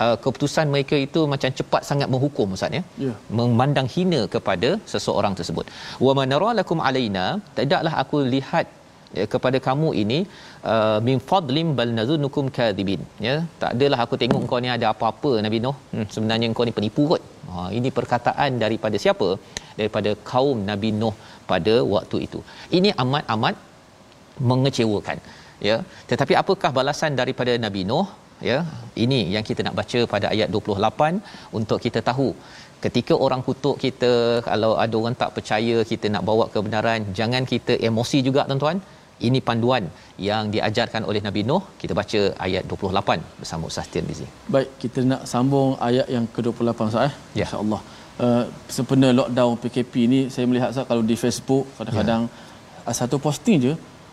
uh, 0.04 0.16
keputusan 0.24 0.68
mereka 0.74 0.96
itu 1.06 1.22
macam 1.32 1.50
cepat 1.58 1.82
sangat 1.90 2.08
menghukum 2.14 2.56
ustaz 2.56 2.78
ya. 2.78 2.82
Ya. 3.06 3.12
memandang 3.38 3.90
hina 3.96 4.22
kepada 4.36 4.70
seseorang 4.92 5.36
tersebut. 5.40 5.66
Wa 6.06 6.14
manara 6.20 6.50
lakum 6.60 6.80
alaina 6.88 7.26
tidaklah 7.58 7.94
aku 8.04 8.18
lihat 8.36 8.66
ya, 9.18 9.24
kepada 9.34 9.58
kamu 9.66 9.88
ini 10.02 10.18
uh, 10.72 10.98
min 11.08 11.18
fadlim 11.28 11.68
bal 11.78 11.92
nazunukum 11.98 12.46
kadhibin. 12.56 13.02
Ya 13.26 13.36
tak 13.60 13.70
adalah 13.76 13.98
aku 14.04 14.16
tengok 14.22 14.42
kau 14.50 14.60
ni 14.64 14.70
ada 14.76 14.86
apa-apa 14.92 15.32
Nabi 15.46 15.60
Nuh. 15.66 15.76
Hmm, 15.92 16.06
sebenarnya 16.14 16.54
kau 16.58 16.66
ni 16.68 16.74
penipu 16.78 17.04
kot. 17.12 17.22
Ha 17.52 17.68
ini 17.78 17.90
perkataan 17.98 18.50
daripada 18.64 18.98
siapa? 19.04 19.28
Daripada 19.78 20.12
kaum 20.32 20.58
Nabi 20.70 20.90
Nuh 21.02 21.14
pada 21.52 21.76
waktu 21.94 22.18
itu. 22.26 22.40
Ini 22.78 22.90
amat-amat 23.04 23.54
mengecewakan. 24.50 25.18
Ya 25.68 25.78
tetapi 26.10 26.34
apakah 26.42 26.70
balasan 26.80 27.14
daripada 27.22 27.54
Nabi 27.66 27.82
Nuh? 27.92 28.06
Ya 28.48 28.58
ini 29.04 29.20
yang 29.34 29.44
kita 29.48 29.60
nak 29.66 29.76
baca 29.80 30.00
pada 30.14 30.26
ayat 30.34 30.48
28 30.56 31.58
untuk 31.58 31.78
kita 31.86 32.00
tahu. 32.10 32.28
Ketika 32.84 33.14
orang 33.26 33.42
kutuk 33.46 33.76
kita 33.84 34.10
kalau 34.48 34.70
ada 34.82 34.94
orang 35.00 35.14
tak 35.20 35.30
percaya 35.36 35.76
kita 35.90 36.06
nak 36.14 36.22
bawa 36.28 36.44
kebenaran 36.54 37.00
jangan 37.18 37.42
kita 37.52 37.74
emosi 37.88 38.18
juga 38.26 38.42
tuan-tuan 38.48 38.78
ini 39.26 39.38
panduan 39.48 39.84
yang 40.28 40.50
diajarkan 40.54 41.02
oleh 41.10 41.20
Nabi 41.26 41.42
Nuh 41.50 41.62
kita 41.80 41.92
baca 42.00 42.20
ayat 42.46 42.62
28 42.66 43.40
bersama 43.40 43.70
Ustaz 43.70 43.86
Tirmizi 43.92 44.26
Baik, 44.54 44.68
kita 44.82 45.00
nak 45.10 45.22
sambung 45.32 45.70
ayat 45.88 46.06
yang 46.14 46.26
ke-28 46.34 46.80
Ustaz 46.90 47.08
eh. 47.08 47.14
Ya. 47.40 47.46
Insya-Allah. 47.46 47.80
Uh, 48.24 48.44
sempena 48.70 49.08
lockdown 49.10 49.54
PKP 49.62 49.94
ni 50.12 50.20
saya 50.34 50.44
melihat 50.50 50.70
Ustaz 50.74 50.86
kalau 50.90 51.02
di 51.02 51.16
Facebook 51.24 51.64
kadang-kadang 51.78 52.22
ya. 52.86 52.92
satu 53.00 53.18
posting 53.26 53.58
je 53.66 53.72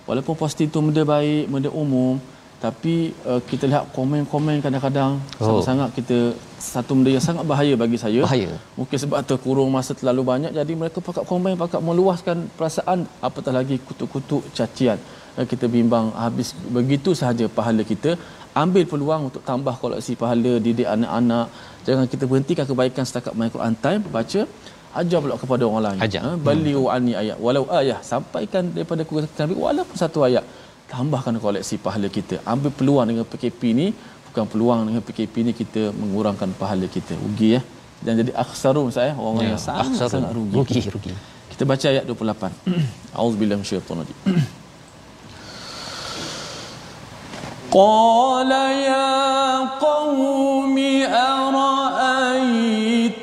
walaupun 0.10 0.34
posting 0.44 0.70
tu 0.74 0.82
benda 0.82 1.04
baik, 1.06 1.44
benda 1.54 1.70
umum 1.84 2.18
tapi 2.66 2.96
uh, 3.30 3.42
kita 3.50 3.66
lihat 3.72 3.84
komen-komen 3.98 4.62
kadang-kadang 4.66 5.12
Oh. 5.42 5.58
oh. 5.58 5.62
sangat 5.68 5.90
kita 5.98 6.18
satu 6.62 6.92
benda 6.98 7.10
yang 7.16 7.26
sangat 7.28 7.44
bahaya 7.52 7.74
bagi 7.84 7.98
saya. 8.04 8.22
bahaya 8.26 8.52
Mungkin 8.80 8.98
sebab 9.04 9.18
terkurung 9.30 9.70
masa 9.76 9.92
terlalu 10.00 10.22
banyak 10.32 10.52
jadi 10.60 10.74
mereka 10.82 11.02
pakat 11.08 11.26
komen 11.32 11.58
pakat 11.64 11.82
meluaskan 11.90 12.38
perasaan 12.58 13.00
apatah 13.28 13.54
lagi 13.60 13.76
kutuk-kutuk 13.88 14.46
cacian. 14.58 15.00
Eh, 15.40 15.46
Kita 15.52 15.66
bimbang 15.76 16.14
habis 16.24 16.54
begitu 16.78 17.18
sahaja 17.22 17.46
pahala 17.58 17.82
kita. 17.94 18.14
Ambil 18.64 18.84
peluang 18.92 19.22
untuk 19.30 19.44
tambah 19.50 19.74
koleksi 19.84 20.14
pahala 20.22 20.54
didik 20.66 20.88
anak-anak. 20.96 21.46
Jangan 21.88 22.06
kita 22.14 22.24
berhentikan 22.30 22.66
kebaikan 22.70 23.04
setakat 23.10 23.34
main 23.40 23.52
Quran 23.56 23.76
time 23.86 24.02
baca 24.18 24.42
ajar 25.02 25.20
pula 25.24 25.36
kepada 25.44 25.64
orang 25.68 25.84
lain. 25.88 26.00
Ajar. 26.06 26.22
Ha, 26.26 26.32
baliu 26.48 26.84
ani 26.96 27.14
ayat 27.22 27.38
walau 27.46 27.64
ayah 27.80 28.00
sampaikan 28.12 28.64
daripada 28.76 29.02
Quran 29.10 29.28
Nabi 29.42 29.56
walaupun 29.66 29.96
satu 30.04 30.20
ayat 30.28 30.44
tambahkan 30.91 31.35
koleksi 31.39 31.75
pahala 31.77 32.09
kita. 32.09 32.39
Ambil 32.45 32.71
peluang 32.71 33.07
dengan 33.07 33.25
PKP 33.27 33.61
ni 33.75 33.87
bukan 34.29 34.45
peluang 34.47 34.81
dengan 34.87 35.03
PKP 35.03 35.35
ni 35.43 35.53
kita 35.53 35.91
mengurangkan 35.93 36.51
pahala 36.55 36.87
kita. 36.87 37.15
Rugi 37.17 37.57
ya. 37.57 37.61
Dan 38.05 38.21
jadi 38.21 38.33
aksarun 38.37 38.93
saya 38.93 39.17
orang 39.17 39.43
Ya, 39.43 39.49
yang 39.51 39.61
sangat 39.61 39.89
aksarun. 39.89 40.13
sangat 40.13 40.31
rugi. 40.37 40.55
rugi 40.57 40.81
rugi 40.93 41.11
Kita 41.49 41.65
baca 41.65 41.87
ayat 41.89 42.05
28. 42.05 42.53
Auzubillahi 43.17 43.59
minasyaitonir 43.61 44.05
rajim. 44.05 44.19
قال 47.77 48.49
يا 48.89 49.59
قوم 49.83 50.77
أرأيتم 52.17 53.20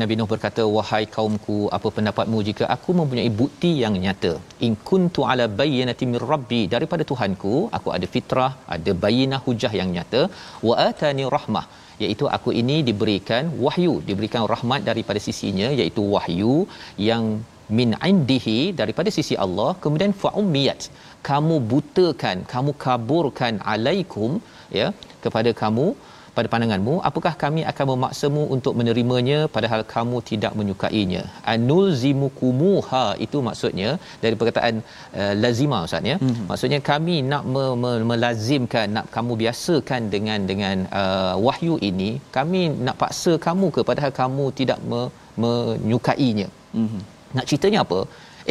Nabi 0.00 0.14
Nuh 0.18 0.26
berkata 0.32 0.62
wahai 0.76 1.04
kaumku 1.16 1.56
apa 1.76 1.88
pendapatmu 1.96 2.38
jika 2.48 2.64
aku 2.74 2.90
mempunyai 2.98 3.30
bukti 3.40 3.70
yang 3.82 3.94
nyata? 4.04 4.32
In 4.66 4.72
kuntu 4.88 5.20
ala 5.30 5.44
bayyinati 5.60 6.06
mir 6.12 6.24
rabbi 6.32 6.60
daripada 6.74 7.04
Tuhanku 7.10 7.54
aku 7.78 7.88
ada 7.96 8.06
fitrah 8.14 8.50
ada 8.76 8.92
bayinah 9.04 9.40
hujah 9.46 9.72
yang 9.80 9.90
nyata. 9.96 10.22
Wa 10.68 10.74
atani 10.88 11.26
rahmah 11.36 11.64
iaitu 12.04 12.26
aku 12.36 12.50
ini 12.62 12.76
diberikan 12.88 13.44
wahyu 13.66 13.94
diberikan 14.08 14.44
rahmat 14.54 14.82
daripada 14.90 15.22
sisinya 15.28 15.70
iaitu 15.80 16.04
wahyu 16.16 16.56
yang 17.10 17.24
min 17.78 17.90
indihi 18.10 18.58
daripada 18.80 19.12
sisi 19.18 19.36
Allah. 19.46 19.70
Kemudian 19.84 20.14
fa'umiyat 20.22 20.82
kamu 21.30 21.56
butakan 21.72 22.38
kamu 22.54 22.72
kaburkan 22.86 23.56
alaikum 23.74 24.30
ya 24.80 24.88
kepada 25.24 25.52
kamu 25.62 25.88
pada 26.38 26.48
pandanganmu 26.52 26.94
apakah 27.08 27.32
kami 27.42 27.62
akan 27.70 27.86
memaksamu 27.92 28.42
untuk 28.56 28.72
menerimanya 28.80 29.38
padahal 29.54 29.82
kamu 29.94 30.16
tidak 30.30 30.52
menyukainya? 30.58 31.22
Anulzimukumuha 31.52 33.04
itu 33.26 33.40
maksudnya 33.48 33.90
dari 34.24 34.34
perkataan 34.40 34.76
uh, 35.20 35.34
lazima 35.44 35.78
ustaz 35.88 36.10
ya? 36.12 36.16
Mm-hmm. 36.20 36.46
maksudnya 36.50 36.80
kami 36.90 37.16
nak 37.32 37.44
me- 37.54 37.76
me- 37.82 38.06
melazimkan 38.12 38.86
nak 38.98 39.08
kamu 39.16 39.32
biasakan 39.42 40.02
dengan 40.14 40.40
dengan 40.50 40.76
uh, 41.00 41.34
wahyu 41.48 41.76
ini 41.90 42.10
kami 42.38 42.62
nak 42.86 42.98
paksa 43.02 43.34
kamu 43.48 43.68
ke 43.76 43.82
padahal 43.90 44.14
kamu 44.22 44.46
tidak 44.60 44.80
me- 44.92 45.10
menyukainya? 45.42 46.48
Mhm. 46.82 47.00
nak 47.36 47.44
ceritanya 47.48 47.80
apa? 47.84 48.00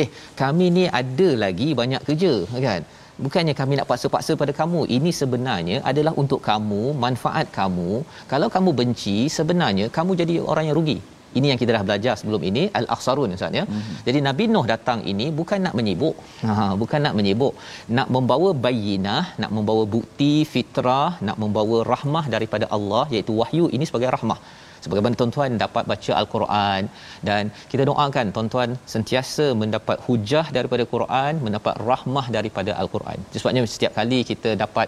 Eh 0.02 0.08
kami 0.42 0.66
ni 0.76 0.84
ada 1.00 1.30
lagi 1.44 1.68
banyak 1.80 2.02
kerja 2.08 2.34
kan 2.68 2.82
bukannya 3.26 3.54
kami 3.60 3.74
nak 3.80 3.88
paksa-paksa 3.92 4.34
pada 4.42 4.54
kamu 4.62 4.82
ini 4.98 5.12
sebenarnya 5.20 5.78
adalah 5.92 6.14
untuk 6.22 6.42
kamu 6.50 6.82
manfaat 7.04 7.48
kamu 7.60 7.92
kalau 8.32 8.50
kamu 8.56 8.72
benci 8.80 9.18
sebenarnya 9.38 9.88
kamu 9.98 10.12
jadi 10.22 10.36
orang 10.52 10.68
yang 10.70 10.78
rugi 10.80 11.00
ini 11.38 11.48
yang 11.52 11.60
kita 11.62 11.72
dah 11.76 11.84
belajar 11.88 12.14
sebelum 12.20 12.42
ini 12.50 12.64
al-akhsarun 12.80 13.36
ustaz 13.38 13.58
ya. 13.60 13.64
Mm-hmm. 13.66 13.98
Jadi 14.08 14.20
Nabi 14.28 14.44
Nuh 14.54 14.66
datang 14.74 15.00
ini 15.12 15.26
bukan 15.40 15.60
nak 15.66 15.76
menyibuk. 15.80 16.16
Ha 16.48 16.54
bukan 16.82 17.00
nak 17.06 17.16
menyibuk, 17.20 17.54
nak 17.98 18.08
membawa 18.16 18.50
bayinah, 18.66 19.24
nak 19.42 19.52
membawa 19.58 19.84
bukti 19.96 20.34
fitrah, 20.54 21.12
nak 21.28 21.38
membawa 21.44 21.80
rahmah 21.94 22.26
daripada 22.36 22.68
Allah 22.78 23.04
iaitu 23.16 23.36
wahyu 23.42 23.68
ini 23.78 23.88
sebagai 23.90 24.12
rahmah. 24.18 24.40
Sebagaimana 24.84 25.20
tuan-tuan 25.20 25.58
dapat 25.64 25.84
baca 25.92 26.12
al-Quran 26.22 26.82
dan 27.30 27.44
kita 27.72 27.84
doakan 27.90 28.28
tuan-tuan 28.36 28.70
sentiasa 28.94 29.48
mendapat 29.62 29.98
hujah 30.08 30.46
daripada 30.58 30.86
Quran, 30.94 31.34
mendapat 31.48 31.76
rahmah 31.92 32.26
daripada 32.38 32.74
al-Quran. 32.82 33.20
Sebabnya 33.40 33.64
setiap 33.76 33.94
kali 34.00 34.20
kita 34.32 34.52
dapat 34.64 34.88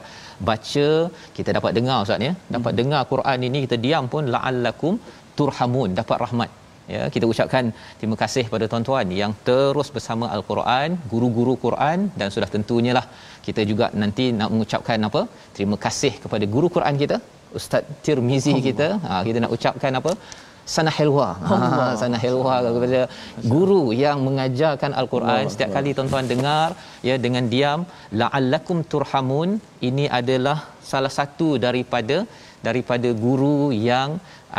baca, 0.50 0.90
kita 1.40 1.50
dapat 1.58 1.72
dengar 1.80 2.00
ustaz 2.06 2.28
ya, 2.30 2.34
dapat 2.56 2.72
hmm. 2.72 2.80
dengar 2.82 3.02
Quran 3.14 3.40
ini 3.50 3.60
kita 3.68 3.78
diam 3.86 4.08
pun 4.16 4.26
la'allakum 4.36 4.96
turhamun 5.40 5.90
dapat 6.00 6.18
rahmat 6.26 6.50
ya 6.94 7.02
kita 7.16 7.26
ucapkan 7.32 7.66
terima 8.00 8.16
kasih 8.22 8.44
kepada 8.48 8.66
tuan-tuan 8.72 9.08
yang 9.22 9.34
terus 9.48 9.90
bersama 9.96 10.26
al-Quran 10.36 10.98
guru-guru 11.12 11.54
Quran 11.66 12.00
dan 12.20 12.28
sudah 12.36 12.50
tentunya 12.56 12.94
lah 12.98 13.06
kita 13.48 13.64
juga 13.72 13.88
nanti 14.02 14.26
nak 14.40 14.50
mengucapkan 14.54 15.08
apa 15.10 15.22
terima 15.58 15.78
kasih 15.86 16.14
kepada 16.24 16.48
guru 16.56 16.70
Quran 16.78 16.98
kita 17.04 17.20
Ustaz 17.58 17.84
Tirmizi 18.06 18.54
Allah. 18.54 18.66
kita 18.68 18.88
ha, 19.08 19.22
kita 19.28 19.38
nak 19.44 19.54
ucapkan 19.58 19.94
apa 20.00 20.12
sana 20.74 20.92
helwa 20.98 21.28
ha, 21.50 21.86
sana 22.02 22.18
helwa 22.24 22.56
kepada 22.76 23.00
guru 23.54 23.82
yang 24.04 24.18
mengajarkan 24.28 24.92
al-Quran 25.02 25.44
Allah. 25.44 25.52
setiap 25.54 25.72
kali 25.78 25.92
tuan-tuan 25.98 26.28
dengar 26.34 26.68
ya 27.10 27.16
dengan 27.26 27.46
diam 27.54 27.82
la'allakum 28.22 28.80
turhamun 28.94 29.50
ini 29.90 30.06
adalah 30.20 30.58
salah 30.92 31.14
satu 31.20 31.50
daripada 31.66 32.20
daripada 32.68 33.10
guru 33.26 33.58
yang 33.90 34.10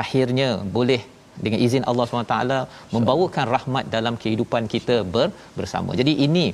akhirnya 0.02 0.50
boleh 0.76 1.00
dengan 1.44 1.60
izin 1.66 1.84
Allah 1.90 2.04
SWT 2.06 2.38
membawakan 2.94 3.46
rahmat 3.56 3.84
dalam 3.94 4.14
kehidupan 4.22 4.64
kita 4.74 4.96
ber, 5.14 5.28
bersama. 5.58 5.90
Jadi 6.00 6.12
ini 6.26 6.46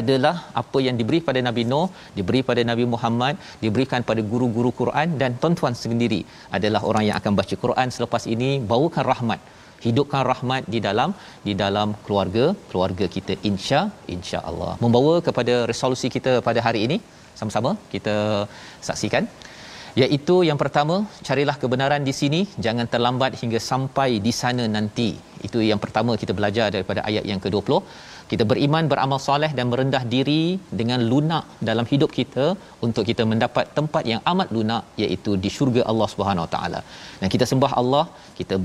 adalah 0.00 0.34
apa 0.62 0.78
yang 0.86 0.96
diberi 1.00 1.20
pada 1.28 1.40
Nabi 1.48 1.62
Nuh, 1.72 1.88
diberi 2.16 2.40
pada 2.48 2.62
Nabi 2.70 2.84
Muhammad, 2.94 3.36
diberikan 3.64 4.02
pada 4.08 4.22
guru-guru 4.32 4.70
Quran 4.80 5.18
dan 5.20 5.38
tuan-tuan 5.42 5.76
sendiri 5.82 6.20
adalah 6.58 6.82
orang 6.90 7.04
yang 7.08 7.16
akan 7.20 7.34
baca 7.40 7.56
Quran 7.64 7.90
selepas 7.96 8.24
ini. 8.34 8.50
Bawakan 8.72 9.06
rahmat 9.12 9.40
hidupkan 9.86 10.22
rahmat 10.32 10.62
di 10.74 10.78
dalam 10.86 11.10
di 11.46 11.52
dalam 11.62 11.88
keluarga 12.04 12.44
keluarga 12.70 13.06
kita 13.16 13.34
insya 13.50 13.80
insya-Allah. 14.16 14.72
Membawa 14.84 15.14
kepada 15.28 15.56
resolusi 15.72 16.08
kita 16.16 16.32
pada 16.48 16.62
hari 16.68 16.82
ini 16.88 16.98
sama-sama 17.40 17.72
kita 17.94 18.16
saksikan. 18.88 19.26
Iaitu 20.00 20.34
yang 20.48 20.58
pertama 20.62 20.96
carilah 21.26 21.54
kebenaran 21.60 22.02
di 22.08 22.12
sini 22.18 22.40
jangan 22.64 22.86
terlambat 22.94 23.32
hingga 23.42 23.60
sampai 23.68 24.08
di 24.26 24.32
sana 24.40 24.64
nanti. 24.74 25.08
Itu 25.46 25.58
yang 25.68 25.80
pertama 25.84 26.12
kita 26.22 26.32
belajar 26.38 26.66
daripada 26.74 27.00
ayat 27.08 27.24
yang 27.30 27.40
ke-20 27.44 27.80
kita 28.30 28.44
beriman 28.50 28.84
beramal 28.92 29.20
soleh 29.26 29.50
dan 29.58 29.66
merendah 29.72 30.02
diri 30.14 30.42
dengan 30.80 31.00
lunak 31.10 31.44
dalam 31.68 31.86
hidup 31.92 32.10
kita 32.18 32.46
untuk 32.86 33.04
kita 33.10 33.24
mendapat 33.32 33.66
tempat 33.78 34.04
yang 34.12 34.20
amat 34.32 34.48
lunak 34.56 34.84
iaitu 35.04 35.32
di 35.44 35.50
syurga 35.56 35.82
Allah 35.90 36.08
Subhanahu 36.12 36.46
Wa 36.46 36.52
Taala. 36.54 36.80
Dan 37.20 37.28
kita 37.34 37.46
sembah 37.52 37.72
Allah 37.80 38.04
kita 38.40 38.56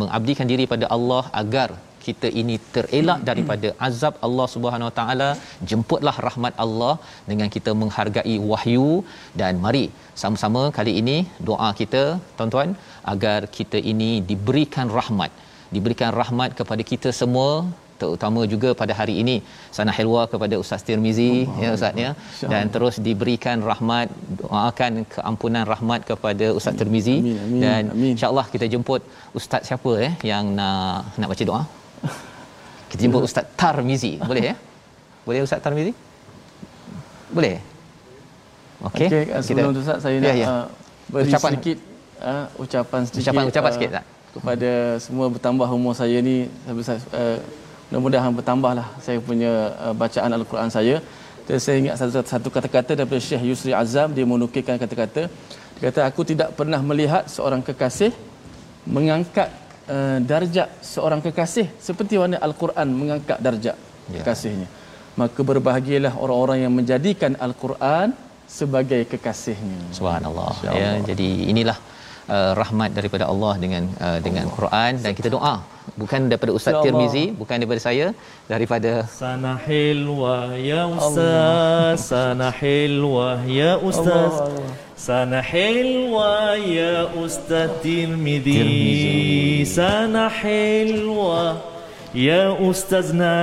mengabdikan 0.00 0.48
diri 0.52 0.66
pada 0.74 0.88
Allah 0.96 1.22
agar 1.42 1.68
kita 2.06 2.28
ini 2.40 2.54
terelak 2.74 3.20
daripada 3.30 3.68
azab 3.88 4.14
Allah 4.26 4.46
Subhanahu 4.54 4.88
Wa 4.90 4.94
Taala. 5.00 5.30
Jemputlah 5.70 6.16
rahmat 6.28 6.54
Allah 6.64 6.94
dengan 7.30 7.48
kita 7.56 7.72
menghargai 7.80 8.36
wahyu. 8.52 8.92
Dan 9.40 9.64
mari 9.64 9.84
sama-sama 10.22 10.62
kali 10.78 10.94
ini 11.02 11.18
doa 11.50 11.70
kita 11.80 12.04
tuan-tuan 12.38 12.72
agar 13.14 13.40
kita 13.58 13.80
ini 13.92 14.12
diberikan 14.30 14.88
rahmat. 15.00 15.32
Diberikan 15.76 16.12
rahmat 16.20 16.50
kepada 16.60 16.82
kita 16.92 17.10
semua 17.22 17.52
terutama 18.00 18.40
juga 18.52 18.70
pada 18.80 18.92
hari 19.00 19.14
ini 19.22 19.36
sana 19.76 19.92
helwa 19.98 20.22
kepada 20.32 20.54
Ustaz 20.64 20.82
Tirmizi 20.88 21.32
Allah, 21.44 21.62
ya 21.64 21.70
Ustaz 21.78 22.04
ya 22.04 22.10
dan 22.52 22.64
terus 22.74 22.96
diberikan 23.08 23.58
rahmat 23.70 24.08
doakan 24.40 24.92
keampunan 25.14 25.64
rahmat 25.72 26.00
kepada 26.10 26.48
Ustaz 26.60 26.76
Tirmizi 26.80 27.16
amin, 27.22 27.38
amin, 27.44 27.60
dan 27.64 27.82
insyaallah 28.14 28.46
kita 28.54 28.68
jemput 28.74 29.02
ustaz 29.40 29.62
siapa 29.70 29.92
eh 30.08 30.12
yang 30.32 30.44
nak 30.58 31.18
nak 31.20 31.30
baca 31.34 31.44
doa 31.50 31.62
kita 32.90 33.00
jemput 33.04 33.22
Ustaz 33.28 33.44
Tarmizi. 33.60 34.16
Boleh 34.16 34.44
ya? 34.52 34.54
Boleh 35.28 35.40
Ustaz 35.44 35.60
Tarmizi? 35.60 35.92
Boleh? 37.28 37.60
Okey. 38.88 39.08
Okay, 39.10 39.24
sebelum 39.44 39.72
kita... 39.76 39.80
Ustaz 39.84 39.98
saya 40.04 40.16
ya, 40.16 40.24
nak 40.24 40.36
ya. 40.40 40.46
Uh, 40.48 40.66
beri 41.08 41.28
ucapan. 41.28 41.50
sedikit 41.52 41.78
uh, 42.20 42.44
ucapan 42.62 43.00
sedikit 43.08 43.24
ucapan 43.24 43.42
ucapan 43.48 43.70
uh, 43.70 43.74
sikit 43.76 43.90
tak? 43.96 44.04
kepada 44.28 44.70
semua 45.00 45.26
bertambah 45.32 45.68
umur 45.72 45.94
saya 45.96 46.20
ni 46.20 46.36
saya 46.84 47.00
uh, 47.16 47.38
mudah-mudahan 47.88 48.32
bertambahlah 48.38 48.86
saya 49.04 49.18
punya 49.28 49.52
uh, 49.84 49.94
bacaan 50.02 50.30
al-Quran 50.38 50.70
saya. 50.76 50.96
Dan 51.48 51.56
saya 51.64 51.76
ingat 51.80 51.94
satu, 51.96 52.20
satu 52.32 52.48
kata-kata 52.52 52.92
daripada 52.92 53.20
Syekh 53.28 53.42
Yusri 53.48 53.72
Azam 53.72 54.12
dia 54.16 54.24
menukilkan 54.28 54.76
kata-kata. 54.82 55.22
Dia 55.80 55.82
kata 55.88 56.00
aku 56.10 56.20
tidak 56.30 56.52
pernah 56.58 56.80
melihat 56.84 57.24
seorang 57.34 57.64
kekasih 57.68 58.12
mengangkat 58.96 59.48
uh, 59.88 60.18
darjat 60.30 60.68
seorang 60.84 61.20
kekasih 61.24 61.66
seperti 61.80 62.20
mana 62.20 62.36
al-Quran 62.48 62.88
mengangkat 63.00 63.38
darjat 63.40 63.76
ya. 64.12 64.20
kekasihnya. 64.20 64.68
Maka 65.20 65.40
berbahagialah 65.50 66.12
orang-orang 66.24 66.58
yang 66.68 66.72
menjadikan 66.78 67.32
al-Quran 67.46 68.12
sebagai 68.58 69.00
kekasihnya. 69.12 69.80
Subhanallah. 69.96 70.52
Ya 70.68 70.90
jadi 71.10 71.28
inilah 71.52 71.78
uh, 72.36 72.52
rahmat 72.60 72.90
daripada 72.98 73.24
Allah 73.32 73.52
dengan 73.64 73.82
uh, 74.06 74.18
dengan 74.26 74.44
Allah. 74.46 74.56
Quran. 74.58 74.92
Dan 75.04 75.12
kita 75.18 75.30
doa. 75.36 75.56
Bukan 76.00 76.20
daripada 76.30 76.52
Ustaz 76.58 76.74
ya 76.76 76.82
Tirmizi 76.84 77.24
bukan 77.40 77.56
daripada 77.60 77.80
saya. 77.88 78.06
Daripada 78.52 78.92
sanahil 79.20 80.02
wa 80.20 80.34
ya 80.70 80.82
ustaz 80.96 82.04
sanahil 82.12 82.96
wa 83.14 83.30
ya 83.60 83.72
ustaz. 83.90 84.34
Sanahil 85.06 85.90
wa 86.16 86.34
ya 86.76 86.94
ustaz 87.24 87.72
Tirmizi. 87.86 88.60
Sanahil 89.78 90.92
wa 91.20 91.56
Ya 92.16 92.56
Ustazna 92.56 93.36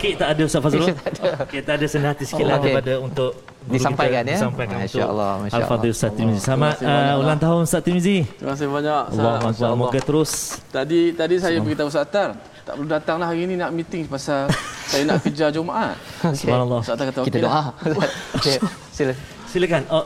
Kita 0.00 0.32
ada 0.32 0.42
Ustaz 0.48 0.64
Fazrul 0.64 0.96
Kita 1.54 1.76
ada 1.76 1.86
senang 1.86 2.16
hati 2.16 2.24
sikit 2.24 2.48
lah 2.48 2.56
okay. 2.56 2.72
daripada 2.72 2.92
untuk 3.04 3.36
disampaikan 3.68 4.22
ya. 4.24 4.38
Disampaikan 4.40 4.76
Masya 4.80 5.04
Allah, 5.04 5.32
Masya 5.44 5.52
Allah. 5.52 5.68
Al-Fadhil 5.68 5.92
Ustaz 5.92 6.10
Tirmizi. 6.16 6.40
Selamat 6.40 6.76
uh, 6.80 7.20
ulang 7.20 7.38
tahun 7.38 7.60
Ustaz 7.68 7.80
Tirmizi. 7.84 8.18
Terima 8.24 8.52
kasih 8.56 8.66
banyak. 8.72 9.02
Allah 9.12 9.32
Akbar. 9.44 9.72
Moga 9.76 10.00
terus. 10.00 10.32
Tadi 10.72 11.00
tadi 11.12 11.34
saya 11.36 11.60
beritahu 11.60 11.88
Ustaz 11.92 12.08
Tar, 12.08 12.30
tak 12.64 12.72
perlu 12.80 12.88
datanglah 12.88 13.28
hari 13.28 13.44
ini 13.44 13.54
nak 13.60 13.70
meeting 13.76 14.08
pasal 14.08 14.48
saya 14.88 15.02
nak 15.04 15.20
kerja 15.20 15.52
Jumaat. 15.52 16.00
Subhanallah. 16.40 16.80
Ustaz 16.80 16.96
Tar 16.96 17.04
kata 17.12 17.20
kita 17.28 17.38
doa. 17.44 17.62
Okey. 18.40 18.56
Sila. 18.88 19.12
Silakan. 19.48 19.82
Oh, 19.92 20.04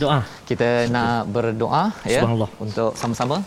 doa. 0.00 0.24
Kita 0.48 0.88
nak 0.88 1.28
berdoa 1.28 1.92
ya 2.08 2.24
untuk 2.56 2.96
sama-sama. 2.96 3.44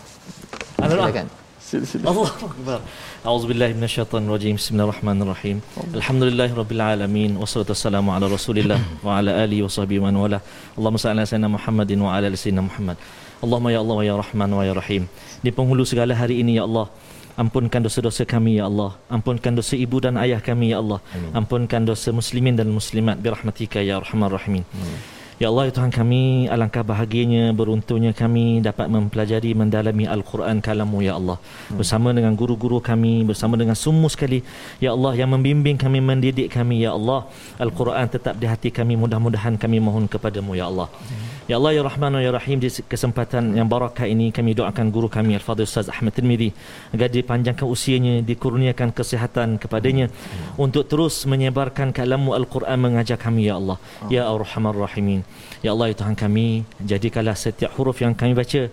Silakan 0.78 1.45
sila, 1.66 1.86
sila. 1.90 2.04
Allahu 2.10 2.46
Akbar. 2.46 2.80
A'udzu 3.26 3.46
billahi 3.50 3.74
minasyaitonir 3.78 4.30
rajim. 4.34 4.54
Bismillahirrahmanirrahim. 4.60 5.56
Alhamdulillahirabbil 5.98 6.82
alamin 6.94 7.30
wassalatu 7.42 7.74
wassalamu 7.74 8.14
ala 8.14 8.30
Rasulillah 8.30 8.78
wa 9.06 9.18
ala 9.18 9.30
alihi 9.44 9.66
wa 9.66 10.06
man 10.06 10.14
wala. 10.22 10.38
Allahumma 10.78 11.02
salli 11.02 11.18
ala 11.18 11.26
sayyidina 11.26 11.50
Muhammadin 11.56 11.98
wa 12.06 12.10
ala 12.14 12.26
ali 12.30 12.38
sayyidina 12.38 12.62
Muhammad. 12.68 12.96
Allahumma 13.42 13.74
ya 13.74 13.80
Allah 13.82 13.96
wa 14.00 14.04
ya 14.10 14.14
Rahman 14.22 14.50
wa 14.58 14.62
ya 14.68 14.74
Rahim. 14.78 15.02
Di 15.42 15.50
penghulu 15.50 15.82
segala 15.82 16.14
hari 16.14 16.38
ini 16.40 16.56
ya 16.56 16.64
Allah, 16.68 16.86
ampunkan 17.34 17.82
dosa-dosa 17.82 18.22
kami 18.22 18.62
ya 18.62 18.70
Allah. 18.70 18.94
Ampunkan 19.10 19.58
dosa 19.58 19.74
ibu 19.74 19.98
dan 19.98 20.14
ayah 20.22 20.38
kami 20.38 20.70
ya 20.70 20.78
Allah. 20.78 21.02
Ampunkan 21.34 21.82
dosa 21.82 22.14
muslimin 22.14 22.54
dan 22.54 22.70
muslimat 22.70 23.18
birahmatika 23.18 23.82
ya 23.82 23.98
arhamar 23.98 24.30
rahimin. 24.38 24.62
Amin. 24.70 25.15
Ya 25.36 25.52
Allah, 25.52 25.68
ya 25.68 25.72
Tuhan 25.76 25.92
kami, 25.92 26.48
alangkah 26.48 26.80
bahagianya, 26.80 27.52
beruntungnya 27.52 28.16
kami 28.16 28.64
dapat 28.64 28.88
mempelajari, 28.88 29.52
mendalami 29.52 30.08
Al-Quran 30.08 30.64
kalamu, 30.64 31.04
Ya 31.04 31.20
Allah. 31.20 31.36
Hmm. 31.36 31.76
Bersama 31.76 32.08
dengan 32.16 32.32
guru-guru 32.32 32.80
kami, 32.80 33.20
bersama 33.20 33.60
dengan 33.60 33.76
semua 33.76 34.08
sekali, 34.08 34.40
Ya 34.80 34.96
Allah, 34.96 35.12
yang 35.12 35.28
membimbing 35.36 35.76
kami, 35.76 36.00
mendidik 36.00 36.48
kami, 36.48 36.80
Ya 36.88 36.96
Allah. 36.96 37.28
Al-Quran 37.60 38.08
tetap 38.08 38.40
di 38.40 38.48
hati 38.48 38.72
kami, 38.72 38.96
mudah-mudahan 38.96 39.60
kami 39.60 39.76
mohon 39.76 40.08
kepadamu, 40.08 40.56
Ya 40.56 40.72
Allah. 40.72 40.88
Hmm. 40.88 41.35
Ya 41.46 41.62
Allah 41.62 41.78
ya 41.78 41.82
Rahman 41.86 42.18
ya 42.18 42.34
Rahim 42.34 42.58
di 42.58 42.66
kesempatan 42.66 43.54
yang 43.54 43.70
barakah 43.70 44.02
ini 44.02 44.34
kami 44.34 44.50
doakan 44.58 44.90
guru 44.90 45.06
kami 45.06 45.38
Al-Fadhil 45.38 45.62
Ustaz 45.62 45.86
Ahmad 45.86 46.10
Tirmizi 46.10 46.50
agar 46.90 47.06
dipanjangkan 47.06 47.62
usianya 47.62 48.18
dikurniakan 48.26 48.90
kesihatan 48.90 49.54
kepadanya 49.62 50.10
hmm. 50.10 50.58
untuk 50.58 50.90
terus 50.90 51.22
menyebarkan 51.22 51.94
kalamu 51.94 52.34
Al-Quran 52.34 52.78
mengajar 52.82 53.14
kami 53.14 53.46
ya 53.46 53.62
Allah 53.62 53.78
ya 54.10 54.26
Ar-Rahman 54.26 54.74
Rahimin 54.74 55.20
ya 55.62 55.70
Allah 55.70 55.94
ya 55.94 56.02
Tuhan 56.02 56.18
kami 56.18 56.66
jadikanlah 56.82 57.38
setiap 57.38 57.70
huruf 57.78 58.02
yang 58.02 58.18
kami 58.18 58.34
baca 58.34 58.66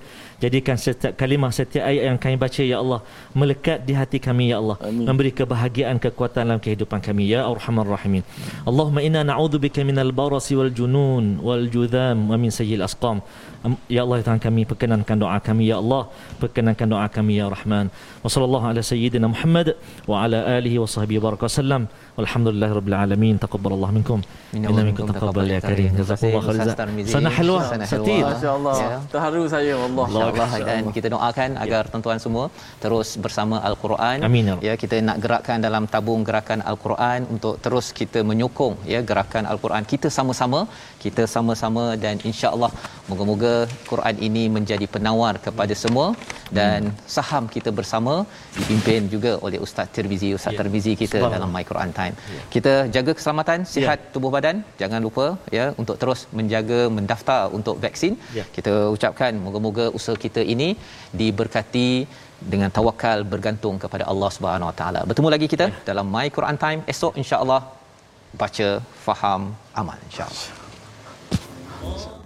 Jadikan 0.44 0.76
setiap 0.76 1.16
kalimah, 1.16 1.56
setiap 1.56 1.88
ayat 1.88 2.04
yang 2.12 2.20
kami 2.20 2.36
baca 2.36 2.62
ya 2.68 2.78
Allah 2.84 3.00
melekat 3.32 3.88
di 3.88 3.94
hati 3.96 4.20
kami 4.20 4.52
ya 4.52 4.60
Allah. 4.60 4.76
Amin. 4.84 5.08
Memberi 5.08 5.32
kebahagiaan, 5.32 6.04
kekuatan 6.04 6.44
dalam 6.52 6.60
kehidupan 6.60 7.00
kami 7.00 7.32
ya 7.32 7.48
Arhamar 7.48 7.88
Rahimin. 7.88 8.28
Allahumma 8.68 9.00
inna 9.08 9.24
na'udzubika 9.24 9.80
minal 9.88 10.12
barasi 10.12 10.60
wal 10.60 10.74
junun 10.80 11.40
wal 11.40 11.64
judham 11.72 12.28
wa 12.28 12.36
min 12.36 12.52
sayyil 12.52 12.84
asqam. 12.84 13.24
Ya 13.96 14.02
Allah 14.04 14.18
ya 14.20 14.24
Tuhan 14.28 14.42
kami 14.46 14.62
perkenankan 14.72 15.18
doa 15.24 15.38
kami. 15.48 15.64
Ya 15.72 15.78
Allah 15.84 16.04
perkenankan 16.42 16.88
doa 16.94 17.08
kami 17.18 17.34
ya 17.40 17.46
Rahman. 17.56 17.86
Wa 18.24 18.30
sallallahu 18.34 18.66
ala 18.70 18.82
sayyidina 18.92 19.28
Muhammad 19.34 19.68
wa 20.12 20.16
ala 20.24 20.40
alihi 20.58 20.78
wa 20.84 20.88
sahbihi 20.96 21.20
baraka 21.26 21.48
wasallam 21.48 21.84
walhamdulillahi 22.18 22.74
rabbil 22.80 22.98
alamin. 23.04 23.36
Taqabbalallahu 23.46 23.94
minkum. 23.98 24.20
Minna 24.54 24.68
inna 24.72 24.84
minkum 24.88 25.06
minkum 25.08 25.16
taqabbal 25.18 25.54
ya 25.56 25.60
karim. 25.68 25.92
Terima 25.92 26.08
kasih, 26.12 26.32
jazakumullah 26.32 26.44
khairan. 26.48 26.76
Tarmizi. 26.82 27.12
sana 27.16 27.30
halwa 27.38 27.62
satir. 27.94 28.24
Masya-Allah. 28.28 28.76
Ya. 28.84 28.98
Terharu 29.14 29.44
saya 29.56 29.76
Allah. 29.88 30.08
InsyaAllah. 30.10 30.50
Dan 30.70 30.82
kita 30.98 31.08
doakan 31.16 31.50
agar 31.64 31.84
tuan-tuan 31.94 32.20
semua 32.26 32.46
terus 32.84 33.10
bersama 33.26 33.56
Al-Quran. 33.70 34.18
Amin, 34.30 34.52
ya. 34.52 34.56
Ya 34.68 34.74
kita 34.84 34.96
nak 35.10 35.18
gerakkan 35.24 35.58
dalam 35.68 35.84
tabung 35.94 36.22
gerakan 36.30 36.60
Al-Quran 36.72 37.20
untuk 37.36 37.56
terus 37.66 37.88
kita 38.02 38.22
menyokong 38.32 38.76
ya 38.94 39.00
gerakan 39.12 39.44
Al-Quran. 39.54 39.84
Kita 39.94 40.08
sama-sama, 40.18 40.62
kita 41.06 41.26
sama-sama 41.36 41.86
dan 42.04 42.16
insya-Allah 42.30 42.72
moga-moga 43.10 43.53
Quran 43.92 44.16
ini 44.28 44.44
menjadi 44.56 44.86
penawar 44.96 45.34
kepada 45.46 45.74
semua 45.84 46.08
dan 46.58 46.80
saham 47.16 47.44
kita 47.56 47.70
bersama 47.80 48.14
dipimpin 48.58 49.02
juga 49.14 49.32
oleh 49.46 49.60
Ustaz 49.66 49.88
Tirmizi, 49.96 50.30
Ustaz 50.38 50.52
Ya. 50.54 50.60
Tirmizi 50.60 50.92
kita 51.02 51.18
Subhanallah. 51.18 51.36
dalam 51.36 51.50
My 51.56 51.64
Quran 51.70 51.92
Time. 52.00 52.16
Kita 52.56 52.74
jaga 52.96 53.12
keselamatan, 53.18 53.60
sihat 53.74 54.00
tubuh 54.16 54.32
badan. 54.36 54.58
Jangan 54.82 55.00
lupa 55.08 55.26
ya 55.58 55.66
untuk 55.82 55.96
terus 56.02 56.22
menjaga 56.40 56.80
mendaftar 56.98 57.42
untuk 57.60 57.78
vaksin. 57.86 58.16
Ya. 58.40 58.46
Kita 58.58 58.74
ucapkan 58.96 59.32
moga-moga 59.46 59.86
usaha 60.00 60.18
kita 60.26 60.44
ini 60.56 60.70
diberkati 61.22 61.90
dengan 62.54 62.70
tawakal 62.78 63.20
bergantung 63.34 63.76
kepada 63.84 64.06
Allah 64.14 64.30
Subhanahu 64.38 64.72
Wa 64.72 64.78
Taala. 64.82 65.02
Bertemu 65.12 65.30
lagi 65.36 65.48
kita 65.54 65.68
dalam 65.90 66.08
My 66.16 66.28
Quran 66.38 66.60
Time 66.66 66.82
esok 66.94 67.16
insya-Allah 67.24 67.62
baca, 68.42 68.70
faham, 69.06 69.42
amal 69.82 69.98
insya-Allah. 70.10 72.22